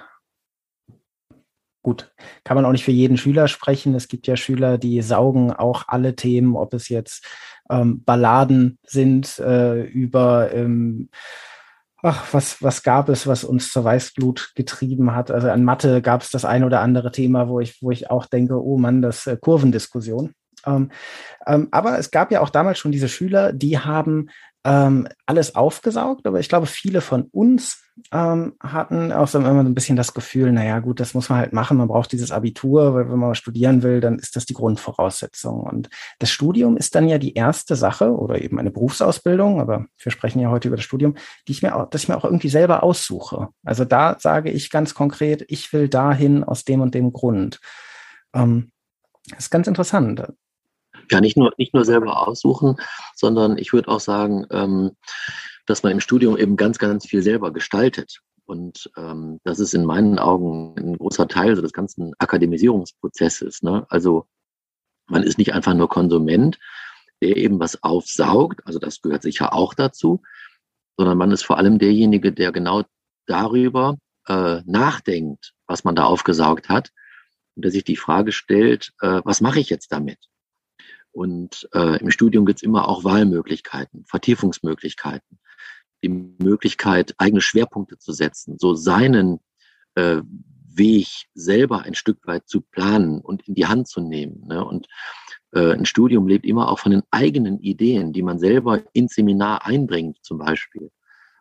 [1.87, 3.95] gut, kann man auch nicht für jeden Schüler sprechen.
[3.95, 7.25] Es gibt ja Schüler, die saugen auch alle Themen, ob es jetzt
[7.71, 11.11] ähm, Balladen sind äh, über ähm,
[12.03, 15.31] ach, was, was gab es, was uns zur Weißblut getrieben hat?
[15.31, 18.27] Also an Mathe gab es das ein oder andere Thema, wo ich, wo ich auch
[18.27, 20.33] denke, oh Mann, das äh, Kurvendiskussion.
[20.67, 20.91] Ähm,
[21.47, 24.31] ähm, aber es gab ja auch damals schon diese Schüler, die haben
[24.67, 29.69] ähm, alles aufgesaugt, aber ich glaube, viele von uns ähm, hatten auch so immer so
[29.69, 32.93] ein bisschen das Gefühl, naja, gut, das muss man halt machen, man braucht dieses Abitur,
[32.93, 35.61] weil wenn man studieren will, dann ist das die Grundvoraussetzung.
[35.61, 40.11] Und das Studium ist dann ja die erste Sache oder eben eine Berufsausbildung, aber wir
[40.11, 41.15] sprechen ja heute über das Studium,
[41.47, 43.51] die ich mir auch, das ich mir auch irgendwie selber aussuche.
[43.65, 47.61] Also da sage ich ganz konkret, ich will dahin aus dem und dem Grund.
[48.35, 48.73] Ähm,
[49.31, 50.27] das ist ganz interessant
[51.13, 52.77] ja nicht nur, nicht nur selber aussuchen,
[53.15, 54.93] sondern ich würde auch sagen, ähm,
[55.67, 58.21] dass man im Studium eben ganz, ganz viel selber gestaltet.
[58.45, 63.63] Und ähm, das ist in meinen Augen ein großer Teil so des ganzen Akademisierungsprozesses.
[63.63, 63.85] Ne?
[63.89, 64.27] Also
[65.09, 66.59] man ist nicht einfach nur Konsument,
[67.21, 70.23] der eben was aufsaugt, also das gehört sicher auch dazu,
[70.97, 72.85] sondern man ist vor allem derjenige, der genau
[73.27, 73.97] darüber
[74.29, 76.93] äh, nachdenkt, was man da aufgesaugt hat
[77.55, 80.19] und der sich die Frage stellt, äh, was mache ich jetzt damit?
[81.17, 85.39] Und äh, im Studium gibt es immer auch Wahlmöglichkeiten, Vertiefungsmöglichkeiten,
[86.05, 89.41] die Möglichkeit, eigene Schwerpunkte zu setzen, so seinen
[89.95, 90.21] äh,
[90.75, 94.47] Weg selber ein Stück weit zu planen und in die Hand zu nehmen.
[94.47, 94.63] Ne?
[94.63, 94.89] Und
[95.53, 99.65] äh, ein Studium lebt immer auch von den eigenen Ideen, die man selber ins Seminar
[99.65, 100.91] einbringt, zum Beispiel.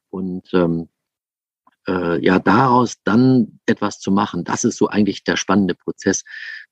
[0.10, 0.88] Und ähm,
[1.88, 6.24] äh, ja, daraus dann etwas zu machen, das ist so eigentlich der spannende Prozess.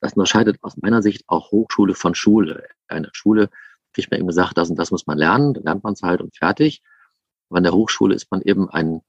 [0.02, 2.68] Das unterscheidet aus meiner Sicht auch Hochschule von Schule.
[2.88, 3.50] Eine Schule
[3.94, 6.22] kriegt man eben gesagt, das und das muss man lernen, dann lernt man es halt
[6.22, 6.82] und fertig.
[7.50, 9.02] Aber an der Hochschule ist man eben ein,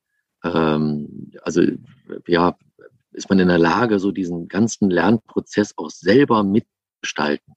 [0.45, 1.63] ähm, also
[2.27, 2.57] ja,
[3.13, 7.55] ist man in der Lage, so diesen ganzen Lernprozess auch selber mitgestalten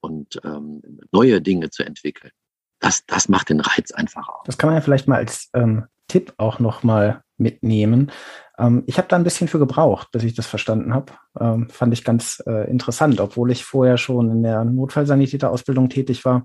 [0.00, 2.32] und ähm, neue Dinge zu entwickeln.
[2.80, 4.42] Das, das macht den Reiz einfach aus.
[4.46, 8.10] Das kann man ja vielleicht mal als ähm, Tipp auch nochmal mitnehmen.
[8.58, 11.12] Ähm, ich habe da ein bisschen für gebraucht, bis ich das verstanden habe.
[11.38, 16.44] Ähm, fand ich ganz äh, interessant, obwohl ich vorher schon in der Notfallsanitäterausbildung tätig war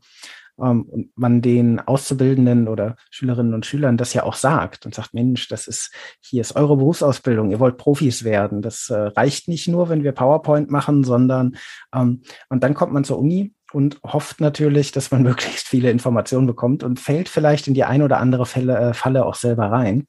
[0.59, 5.13] ähm, und man den Auszubildenden oder Schülerinnen und Schülern das ja auch sagt und sagt,
[5.13, 8.61] Mensch, das ist, hier ist eure Berufsausbildung, ihr wollt Profis werden.
[8.61, 11.55] Das äh, reicht nicht nur, wenn wir PowerPoint machen, sondern
[11.93, 16.47] ähm, und dann kommt man zur Uni und hofft natürlich, dass man möglichst viele Informationen
[16.47, 20.07] bekommt und fällt vielleicht in die ein oder andere Fälle, äh, Falle auch selber rein.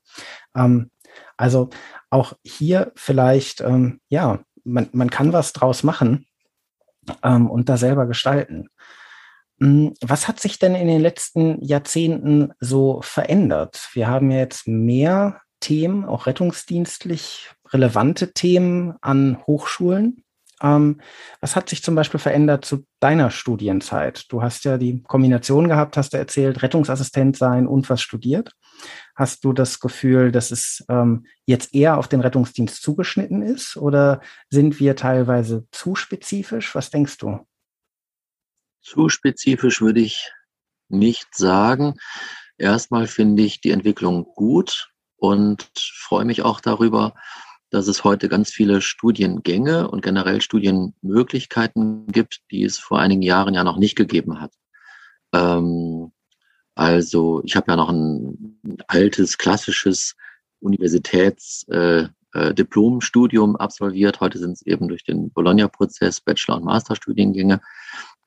[0.56, 0.90] Ähm,
[1.36, 1.70] also
[2.10, 6.26] auch hier vielleicht, ähm, ja, man, man kann was draus machen
[7.22, 8.68] ähm, und da selber gestalten.
[9.60, 13.88] Hm, was hat sich denn in den letzten Jahrzehnten so verändert?
[13.92, 20.24] Wir haben jetzt mehr Themen, auch rettungsdienstlich relevante Themen an Hochschulen.
[20.62, 21.00] Ähm,
[21.40, 24.30] was hat sich zum Beispiel verändert zu deiner Studienzeit?
[24.30, 28.52] Du hast ja die Kombination gehabt, hast du erzählt, Rettungsassistent sein und was studiert.
[29.16, 34.20] Hast du das Gefühl, dass es ähm, jetzt eher auf den Rettungsdienst zugeschnitten ist oder
[34.50, 36.74] sind wir teilweise zu spezifisch?
[36.74, 37.46] Was denkst du?
[38.80, 40.32] Zu spezifisch würde ich
[40.88, 41.94] nicht sagen.
[42.56, 47.14] Erstmal finde ich die Entwicklung gut und freue mich auch darüber,
[47.72, 53.54] dass es heute ganz viele Studiengänge und generell Studienmöglichkeiten gibt, die es vor einigen Jahren
[53.54, 54.52] ja noch nicht gegeben hat.
[55.32, 56.12] Ähm,
[56.74, 60.16] also ich habe ja noch ein altes, klassisches
[60.60, 64.20] Universitätsdiplomstudium äh, äh, absolviert.
[64.20, 67.62] Heute sind es eben durch den Bologna-Prozess Bachelor- und Masterstudiengänge.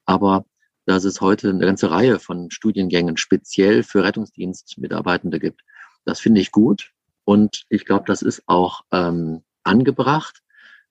[0.07, 0.45] Aber
[0.87, 5.61] dass es heute eine ganze Reihe von Studiengängen speziell für Rettungsdienstmitarbeitende gibt,
[6.03, 6.94] das finde ich gut.
[7.25, 10.41] Und ich glaube, das ist auch ähm, angebracht,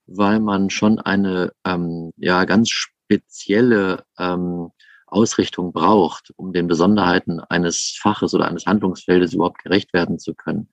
[0.07, 4.71] weil man schon eine ähm, ja ganz spezielle ähm,
[5.07, 10.69] Ausrichtung braucht, um den Besonderheiten eines Faches oder eines Handlungsfeldes überhaupt gerecht werden zu können.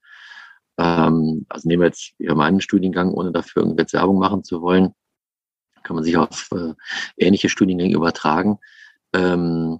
[0.77, 4.93] Ähm, also nehmen wir jetzt hier meinen Studiengang, ohne dafür irgendwelche Werbung machen zu wollen,
[5.83, 6.73] kann man sich auf äh,
[7.17, 8.57] ähnliche Studiengänge übertragen.
[9.13, 9.79] Ähm,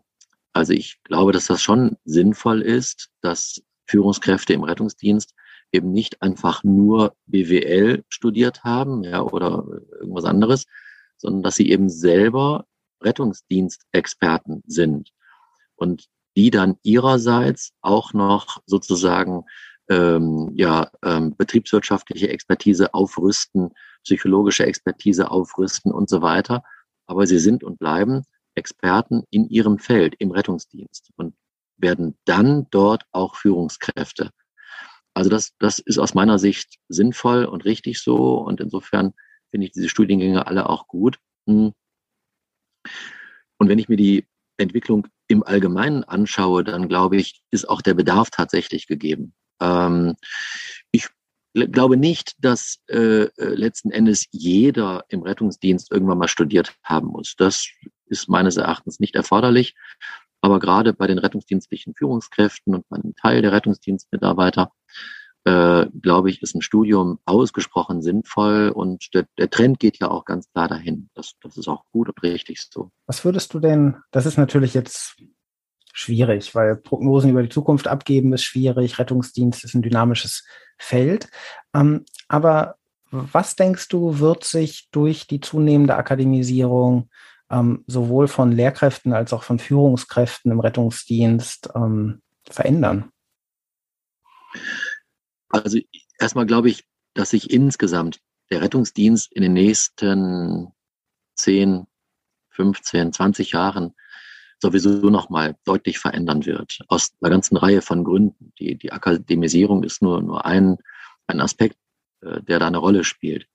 [0.54, 5.34] also ich glaube, dass das schon sinnvoll ist, dass Führungskräfte im Rettungsdienst
[5.72, 9.66] eben nicht einfach nur BWL studiert haben, ja, oder
[10.00, 10.66] irgendwas anderes,
[11.18, 12.66] sondern dass sie eben selber
[13.02, 15.12] Rettungsdienstexperten sind
[15.76, 19.44] und die dann ihrerseits auch noch sozusagen
[19.90, 23.72] ähm, ja, ähm, betriebswirtschaftliche Expertise aufrüsten,
[24.04, 26.64] psychologische Expertise aufrüsten und so weiter.
[27.06, 28.24] Aber sie sind und bleiben
[28.56, 31.36] Experten in ihrem Feld, im Rettungsdienst und
[31.78, 34.32] werden dann dort auch Führungskräfte.
[35.22, 38.40] Also das, das ist aus meiner Sicht sinnvoll und richtig so.
[38.40, 39.14] Und insofern
[39.52, 41.20] finde ich diese Studiengänge alle auch gut.
[41.48, 41.74] Hm.
[43.60, 44.26] Und wenn ich mir die
[44.58, 49.36] Entwicklung im Allgemeinen anschaue, dann glaube ich, ist auch der Bedarf tatsächlich gegeben.
[49.62, 50.16] Ähm,
[50.92, 51.08] ich
[51.54, 57.36] glaube nicht, dass äh, äh, letzten Endes jeder im Rettungsdienst irgendwann mal studiert haben muss.
[57.38, 57.68] Das
[58.08, 59.76] ist meines Erachtens nicht erforderlich.
[60.42, 64.72] Aber gerade bei den rettungsdienstlichen Führungskräften und bei einem Teil der Rettungsdienstmitarbeiter,
[65.44, 70.26] äh, glaube ich, ist ein Studium ausgesprochen sinnvoll und der, der Trend geht ja auch
[70.26, 71.10] ganz klar dahin.
[71.14, 72.92] Das, das ist auch gut und richtig so.
[73.08, 75.16] Was würdest du denn, das ist natürlich jetzt
[75.94, 80.46] schwierig, weil Prognosen über die Zukunft abgeben ist schwierig, Rettungsdienst ist ein dynamisches
[80.78, 81.30] Feld.
[81.74, 82.76] Ähm, aber
[83.12, 87.10] was denkst du, wird sich durch die zunehmende Akademisierung
[87.52, 93.12] ähm, sowohl von Lehrkräften als auch von Führungskräften im Rettungsdienst ähm, verändern?
[95.50, 95.80] Also
[96.20, 100.72] erstmal glaube ich, dass sich insgesamt der Rettungsdienst in den nächsten
[101.36, 101.88] 10,
[102.52, 103.94] 15, 20 Jahren
[104.60, 106.80] sowieso nochmal deutlich verändern wird.
[106.88, 108.54] Aus einer ganzen Reihe von Gründen.
[108.60, 110.78] Die, die Akademisierung ist nur, nur ein,
[111.28, 111.78] ein Aspekt,
[112.22, 113.48] äh, der da eine Rolle spielt.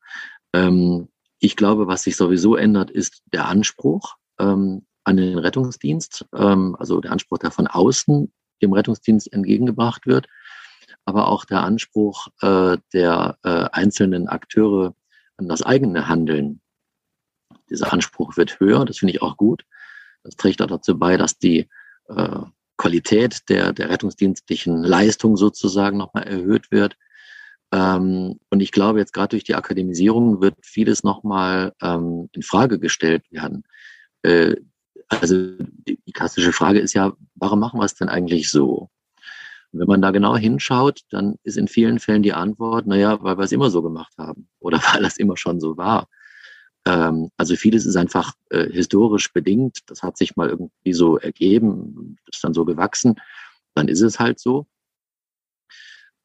[0.53, 6.77] Ähm, ich glaube, was sich sowieso ändert, ist der Anspruch ähm, an den Rettungsdienst, ähm,
[6.79, 10.29] also der Anspruch, der von außen dem Rettungsdienst entgegengebracht wird,
[11.05, 14.95] aber auch der Anspruch äh, der äh, einzelnen Akteure
[15.37, 16.61] an das eigene Handeln.
[17.69, 19.65] Dieser Anspruch wird höher, das finde ich auch gut.
[20.23, 21.69] Das trägt auch dazu bei, dass die
[22.09, 22.41] äh,
[22.77, 26.97] Qualität der, der rettungsdienstlichen Leistung sozusagen nochmal erhöht wird.
[27.73, 32.79] Ähm, und ich glaube, jetzt gerade durch die Akademisierung wird vieles nochmal ähm, in Frage
[32.79, 33.65] gestellt werden.
[34.23, 34.57] Äh,
[35.09, 38.91] also die, die klassische Frage ist ja, warum machen wir es denn eigentlich so?
[39.73, 43.39] Und wenn man da genau hinschaut, dann ist in vielen Fällen die Antwort, naja, weil
[43.39, 46.09] wir es immer so gemacht haben oder weil das immer schon so war.
[46.87, 49.81] Ähm, also vieles ist einfach äh, historisch bedingt.
[49.87, 53.17] Das hat sich mal irgendwie so ergeben, ist dann so gewachsen.
[53.75, 54.67] Dann ist es halt so.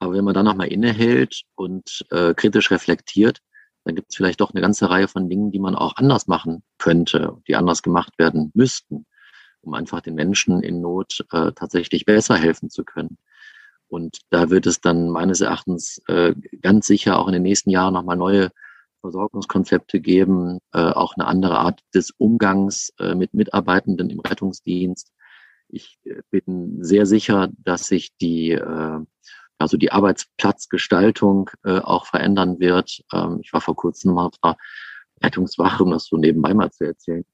[0.01, 3.39] Aber wenn man dann nochmal innehält und äh, kritisch reflektiert,
[3.83, 6.63] dann gibt es vielleicht doch eine ganze Reihe von Dingen, die man auch anders machen
[6.79, 9.05] könnte, die anders gemacht werden müssten,
[9.61, 13.19] um einfach den Menschen in Not äh, tatsächlich besser helfen zu können.
[13.89, 17.93] Und da wird es dann meines Erachtens äh, ganz sicher auch in den nächsten Jahren
[17.93, 18.49] nochmal neue
[19.01, 25.11] Versorgungskonzepte geben, äh, auch eine andere Art des Umgangs äh, mit Mitarbeitenden im Rettungsdienst.
[25.67, 28.99] Ich äh, bin sehr sicher, dass sich die, äh,
[29.61, 33.03] also die Arbeitsplatzgestaltung äh, auch verändern wird.
[33.13, 34.57] Ähm, ich war vor kurzem mal auf einer
[35.23, 37.25] Rettungswache, um das so nebenbei mal zu erzählen,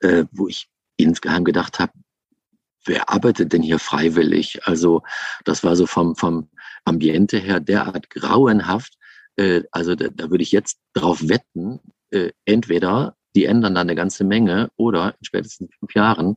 [0.00, 1.92] äh, wo ich insgeheim gedacht habe,
[2.84, 4.66] wer arbeitet denn hier freiwillig?
[4.66, 5.02] Also
[5.44, 6.48] das war so vom, vom
[6.84, 8.96] Ambiente her derart grauenhaft,
[9.36, 13.94] äh, also da, da würde ich jetzt drauf wetten, äh, entweder die ändern da eine
[13.94, 16.36] ganze Menge oder in spätestens fünf Jahren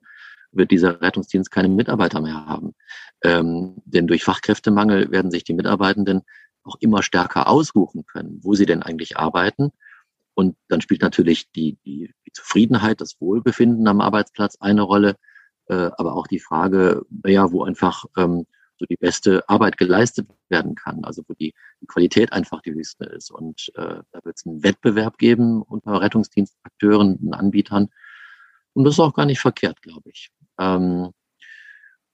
[0.52, 2.76] wird dieser Rettungsdienst keine Mitarbeiter mehr haben.
[3.24, 6.22] Ähm, denn durch Fachkräftemangel werden sich die Mitarbeitenden
[6.64, 9.72] auch immer stärker ausrufen können, wo sie denn eigentlich arbeiten.
[10.34, 15.16] Und dann spielt natürlich die, die, die Zufriedenheit, das Wohlbefinden am Arbeitsplatz eine Rolle,
[15.68, 18.46] äh, aber auch die Frage, ja, wo einfach ähm,
[18.78, 23.06] so die beste Arbeit geleistet werden kann, also wo die, die Qualität einfach die höchste
[23.06, 23.30] ist.
[23.32, 27.90] Und äh, da wird es einen Wettbewerb geben unter Rettungsdienstakteuren Anbietern.
[28.74, 30.32] Und das ist auch gar nicht verkehrt, glaube ich.
[30.60, 31.12] Ähm,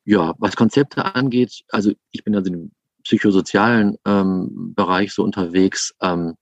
[0.05, 2.71] ja, was Konzepte angeht, also ich bin also im
[3.03, 5.95] psychosozialen ähm, Bereich so unterwegs.
[6.01, 6.35] Ähm,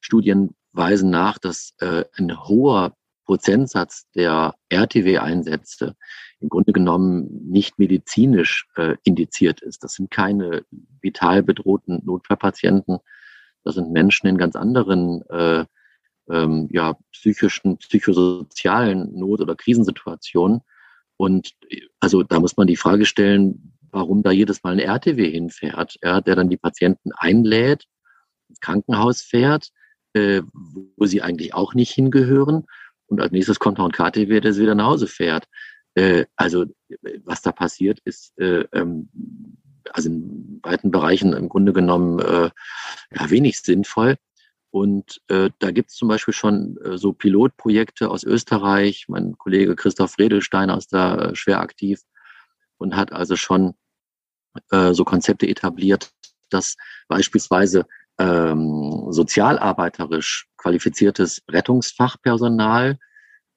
[0.00, 2.94] Studien weisen nach, dass äh, ein hoher
[3.24, 5.96] Prozentsatz der RTW-Einsätze
[6.40, 9.84] im Grunde genommen nicht medizinisch äh, indiziert ist.
[9.84, 10.64] Das sind keine
[11.00, 12.98] vital bedrohten Notfallpatienten.
[13.64, 15.66] Das sind Menschen in ganz anderen äh,
[16.30, 20.60] ähm, ja, psychischen, psychosozialen Not- oder Krisensituationen.
[21.16, 21.54] Und
[22.00, 26.20] also da muss man die Frage stellen, warum da jedes Mal ein RTW hinfährt, ja,
[26.20, 27.84] der dann die Patienten einlädt,
[28.48, 29.70] ins Krankenhaus fährt,
[30.12, 30.42] äh,
[30.96, 32.66] wo sie eigentlich auch nicht hingehören
[33.08, 35.48] und als nächstes kommt noch ein KTW, der wieder nach Hause fährt.
[35.94, 36.66] Äh, also
[37.24, 39.08] was da passiert, ist äh, ähm,
[39.90, 42.50] also in weiten Bereichen im Grunde genommen äh,
[43.10, 44.16] ja, wenig sinnvoll.
[44.70, 49.06] Und äh, da gibt es zum Beispiel schon äh, so Pilotprojekte aus Österreich.
[49.08, 52.02] Mein Kollege Christoph Redelsteiner ist da äh, schwer aktiv
[52.76, 53.74] und hat also schon
[54.70, 56.10] äh, so Konzepte etabliert,
[56.50, 56.76] dass
[57.08, 57.86] beispielsweise
[58.18, 62.98] ähm, sozialarbeiterisch qualifiziertes Rettungsfachpersonal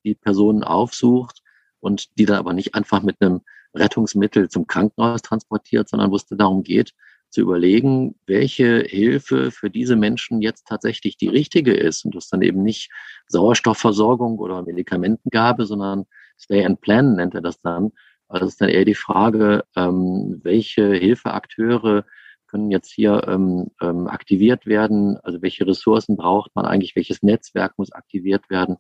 [0.04, 1.42] die Personen aufsucht
[1.80, 3.42] und die dann aber nicht einfach mit einem
[3.74, 6.94] Rettungsmittel zum Krankenhaus transportiert, sondern wo es darum geht,
[7.32, 12.42] zu überlegen, welche Hilfe für diese Menschen jetzt tatsächlich die richtige ist und das dann
[12.42, 12.92] eben nicht
[13.28, 16.06] Sauerstoffversorgung oder Medikamentengabe, sondern
[16.38, 17.92] Stay and Plan nennt er das dann.
[18.28, 22.06] Also es ist dann eher die Frage, ähm, welche Hilfeakteure
[22.48, 27.78] können jetzt hier ähm, ähm, aktiviert werden, also welche Ressourcen braucht man eigentlich, welches Netzwerk
[27.78, 28.78] muss aktiviert werden.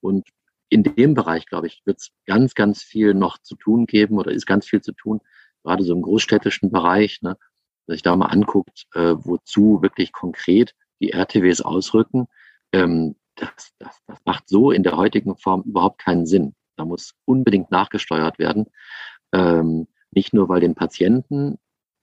[0.00, 0.28] Und
[0.68, 4.30] in dem Bereich, glaube ich, wird es ganz, ganz viel noch zu tun geben oder
[4.30, 5.20] ist ganz viel zu tun,
[5.64, 7.22] gerade so im großstädtischen Bereich.
[7.22, 7.36] Ne?
[7.92, 12.26] Sich da mal anguckt, äh, wozu wirklich konkret die RTWs ausrücken,
[12.72, 16.54] ähm, das, das, das macht so in der heutigen Form überhaupt keinen Sinn.
[16.76, 18.66] Da muss unbedingt nachgesteuert werden.
[19.32, 21.58] Ähm, nicht nur, weil den Patienten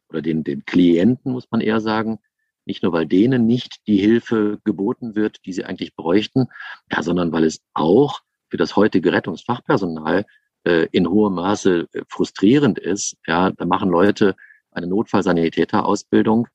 [0.10, 2.20] oder den, den Klienten, muss man eher sagen,
[2.66, 6.48] nicht nur, weil denen nicht die Hilfe geboten wird, die sie eigentlich bräuchten,
[6.92, 10.26] ja, sondern weil es auch für das heutige Rettungsfachpersonal
[10.64, 13.18] äh, in hohem Maße äh, frustrierend ist.
[13.28, 14.36] Ja, da machen Leute
[14.76, 16.48] eine Notfallsanitäterausbildung,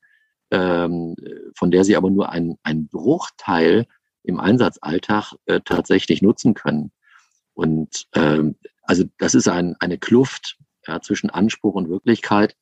[0.50, 1.16] ähm,
[1.54, 2.58] von der sie aber nur einen,
[2.88, 3.86] Bruchteil
[4.22, 6.92] im Einsatzalltag äh, tatsächlich nutzen können.
[7.54, 12.56] Und ähm, also das ist ein, eine Kluft ja, zwischen Anspruch und Wirklichkeit.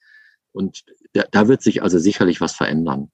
[0.52, 3.10] Und da, da wird sich also sicherlich was verändern.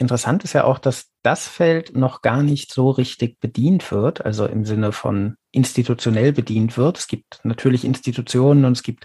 [0.00, 4.46] Interessant ist ja auch, dass das Feld noch gar nicht so richtig bedient wird, also
[4.46, 6.96] im Sinne von institutionell bedient wird.
[6.96, 9.04] Es gibt natürlich Institutionen und es gibt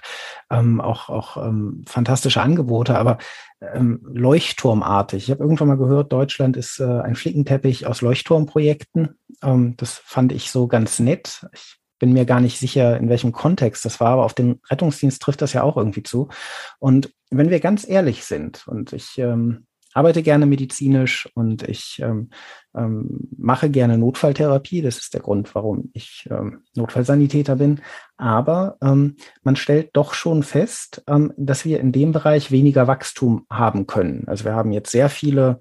[0.49, 3.17] ähm, auch, auch ähm, fantastische Angebote, aber
[3.59, 5.25] ähm, leuchtturmartig.
[5.25, 9.19] Ich habe irgendwann mal gehört, Deutschland ist äh, ein Flickenteppich aus Leuchtturmprojekten.
[9.43, 11.45] Ähm, das fand ich so ganz nett.
[11.51, 15.21] Ich bin mir gar nicht sicher, in welchem Kontext das war, aber auf den Rettungsdienst
[15.21, 16.29] trifft das ja auch irgendwie zu.
[16.79, 19.65] Und wenn wir ganz ehrlich sind, und ich ähm,
[19.95, 22.29] arbeite gerne medizinisch und ich ähm,
[22.75, 24.81] ähm, mache gerne Notfalltherapie.
[24.81, 27.79] Das ist der Grund, warum ich ähm, Notfallsanitäter bin.
[28.17, 33.45] Aber ähm, man stellt doch schon fest, ähm, dass wir in dem Bereich weniger Wachstum
[33.49, 34.25] haben können.
[34.27, 35.59] Also wir haben jetzt sehr viele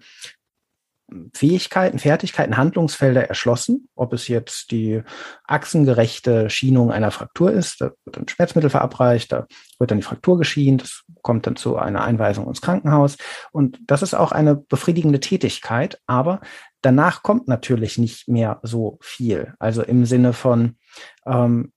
[1.35, 3.89] Fähigkeiten, Fertigkeiten, Handlungsfelder erschlossen.
[3.95, 5.03] Ob es jetzt die
[5.45, 9.47] achsengerechte Schienung einer Fraktur ist, da wird ein Schmerzmittel verabreicht, da
[9.79, 13.17] wird dann die Fraktur geschient, das kommt dann zu einer Einweisung ins Krankenhaus.
[13.53, 16.41] Und das ist auch eine befriedigende Tätigkeit, aber
[16.81, 19.55] danach kommt natürlich nicht mehr so viel.
[19.59, 20.77] Also im Sinne von,
[21.27, 21.73] ähm,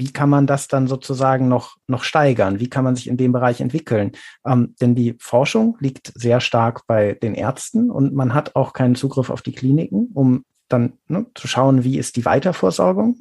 [0.00, 2.58] wie kann man das dann sozusagen noch, noch steigern?
[2.58, 4.12] Wie kann man sich in dem Bereich entwickeln?
[4.46, 8.94] Ähm, denn die Forschung liegt sehr stark bei den Ärzten und man hat auch keinen
[8.94, 13.20] Zugriff auf die Kliniken, um dann ne, zu schauen, wie ist die Weiterversorgung.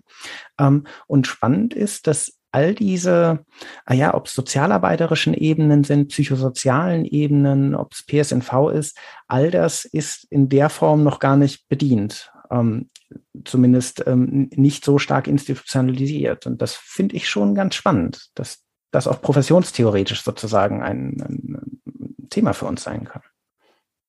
[0.58, 3.46] Ähm, und spannend ist, dass all diese,
[3.86, 9.84] ah ja, ob es sozialarbeiterischen Ebenen sind, psychosozialen Ebenen, ob es PSNV ist, all das
[9.84, 12.32] ist in der Form noch gar nicht bedient.
[12.50, 12.90] Ähm,
[13.46, 16.46] zumindest ähm, nicht so stark institutionalisiert.
[16.46, 22.54] Und das finde ich schon ganz spannend, dass das auch professionstheoretisch sozusagen ein, ein Thema
[22.54, 23.22] für uns sein kann.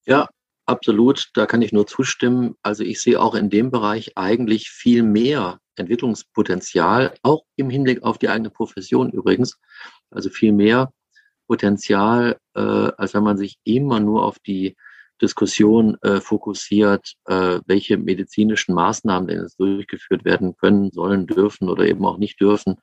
[0.07, 0.29] Ja,
[0.67, 1.31] absolut.
[1.35, 2.55] Da kann ich nur zustimmen.
[2.63, 8.19] Also ich sehe auch in dem Bereich eigentlich viel mehr Entwicklungspotenzial, auch im Hinblick auf
[8.19, 9.59] die eigene Profession übrigens.
[10.11, 10.93] Also viel mehr
[11.47, 14.77] Potenzial, äh, als wenn man sich immer nur auf die
[15.21, 21.85] Diskussion äh, fokussiert, äh, welche medizinischen Maßnahmen denn jetzt durchgeführt werden können, sollen, dürfen oder
[21.87, 22.77] eben auch nicht dürfen.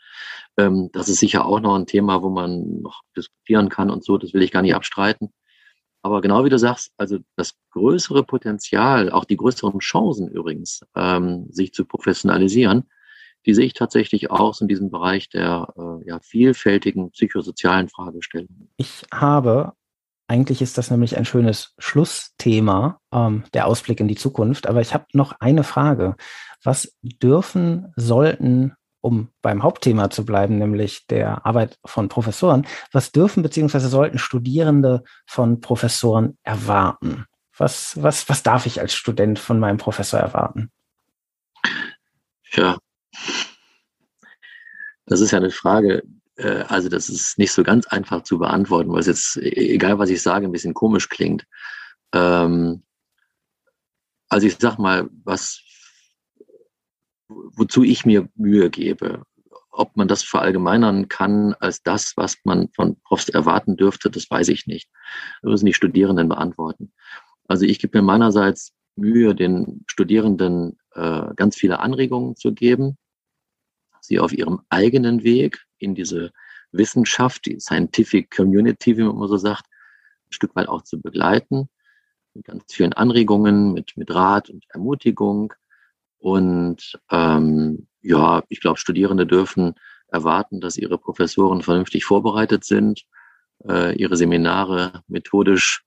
[0.57, 4.17] Ähm, das ist sicher auch noch ein Thema, wo man noch diskutieren kann und so,
[4.17, 5.31] das will ich gar nicht abstreiten.
[6.03, 11.47] Aber genau wie du sagst, also das größere Potenzial, auch die größeren Chancen übrigens, ähm,
[11.49, 12.89] sich zu professionalisieren,
[13.45, 18.69] die sehe ich tatsächlich auch in diesem Bereich der äh, ja, vielfältigen psychosozialen Fragestellungen.
[18.77, 19.73] Ich habe
[20.27, 24.67] eigentlich ist das nämlich ein schönes Schlussthema, ähm, der Ausblick in die Zukunft.
[24.67, 26.15] Aber ich habe noch eine Frage.
[26.63, 33.43] Was dürfen, sollten, um beim Hauptthema zu bleiben, nämlich der Arbeit von Professoren, was dürfen
[33.43, 33.79] bzw.
[33.79, 37.25] sollten Studierende von Professoren erwarten?
[37.57, 40.71] Was, was, was darf ich als Student von meinem Professor erwarten?
[42.51, 42.77] Ja,
[45.07, 46.03] das ist ja eine Frage,
[46.43, 50.09] also das ist nicht so ganz einfach zu beantworten, weil es jetzt, e-, egal was
[50.09, 51.45] ich sage, ein bisschen komisch klingt.
[52.13, 52.83] Ähm,
[54.29, 55.61] also ich sag mal, was,
[57.27, 59.23] wozu ich mir Mühe gebe.
[59.71, 64.47] Ob man das verallgemeinern kann als das, was man von Profs erwarten dürfte, das weiß
[64.49, 64.89] ich nicht.
[65.41, 66.91] Das müssen die Studierenden beantworten.
[67.47, 72.97] Also ich gebe mir meinerseits Mühe, den Studierenden äh, ganz viele Anregungen zu geben,
[74.01, 76.31] sie auf ihrem eigenen Weg in diese
[76.71, 81.69] Wissenschaft, die Scientific Community, wie man immer so sagt, ein Stück weit auch zu begleiten,
[82.33, 85.53] mit ganz vielen Anregungen, mit, mit Rat und Ermutigung.
[86.19, 89.75] Und ähm, ja, ich glaube, Studierende dürfen
[90.09, 93.03] erwarten, dass ihre Professoren vernünftig vorbereitet sind,
[93.67, 95.83] äh, ihre Seminare methodisch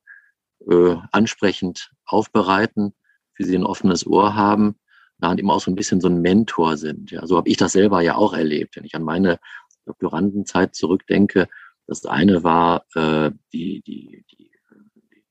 [0.68, 2.94] äh, ansprechend aufbereiten,
[3.34, 4.76] für sie ein offenes Ohr haben,
[5.18, 7.10] da eben auch so ein bisschen so ein Mentor sind.
[7.10, 9.38] Ja, so habe ich das selber ja auch erlebt, wenn ich an meine
[9.86, 11.48] Doktorandenzeit zurückdenke.
[11.86, 14.50] Das eine war äh, die, die, die,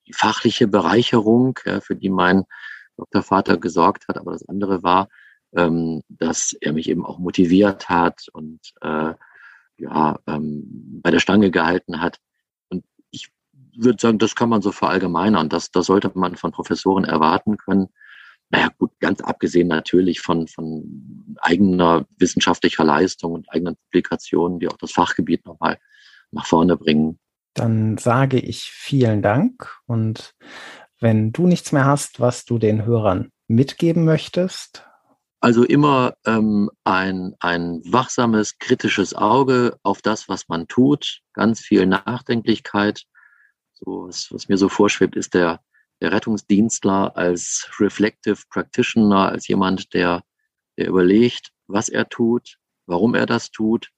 [0.08, 2.44] die fachliche Bereicherung, ja, für die mein
[2.98, 5.08] Doktorvater gesorgt hat, aber das andere war,
[5.56, 9.14] ähm, dass er mich eben auch motiviert hat und äh,
[9.78, 12.20] ja, ähm, bei der Stange gehalten hat.
[12.70, 13.32] Und ich
[13.76, 15.50] würde sagen, das kann man so verallgemeinern.
[15.50, 17.88] Das, das sollte man von Professoren erwarten können.
[18.50, 24.78] Naja, gut, ganz abgesehen natürlich von, von eigener wissenschaftlicher Leistung und eigenen Publikationen, die auch
[24.78, 25.78] das Fachgebiet nochmal
[26.32, 27.20] nach vorne bringen.
[27.54, 30.36] Dann sage ich vielen Dank und
[31.00, 34.86] wenn du nichts mehr hast, was du den Hörern mitgeben möchtest.
[35.42, 41.86] Also immer ähm, ein, ein wachsames, kritisches Auge auf das, was man tut, ganz viel
[41.86, 43.04] Nachdenklichkeit.
[43.74, 45.62] So, was, was mir so vorschwebt, ist der
[46.02, 50.24] der Rettungsdienstler als Reflective Practitioner, als jemand, der,
[50.78, 53.90] der überlegt, was er tut, warum er das tut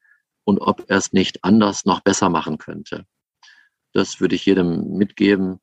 [0.43, 3.05] und ob er es nicht anders noch besser machen könnte.
[3.93, 5.59] Das würde ich jedem mitgeben.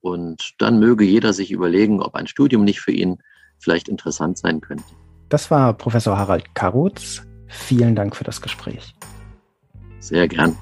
[0.00, 3.18] Und dann möge jeder sich überlegen, ob ein Studium nicht für ihn
[3.58, 4.84] vielleicht interessant sein könnte.
[5.28, 7.22] Das war Professor Harald Karutz.
[7.48, 8.94] Vielen Dank für das Gespräch.
[10.00, 10.56] Sehr gern.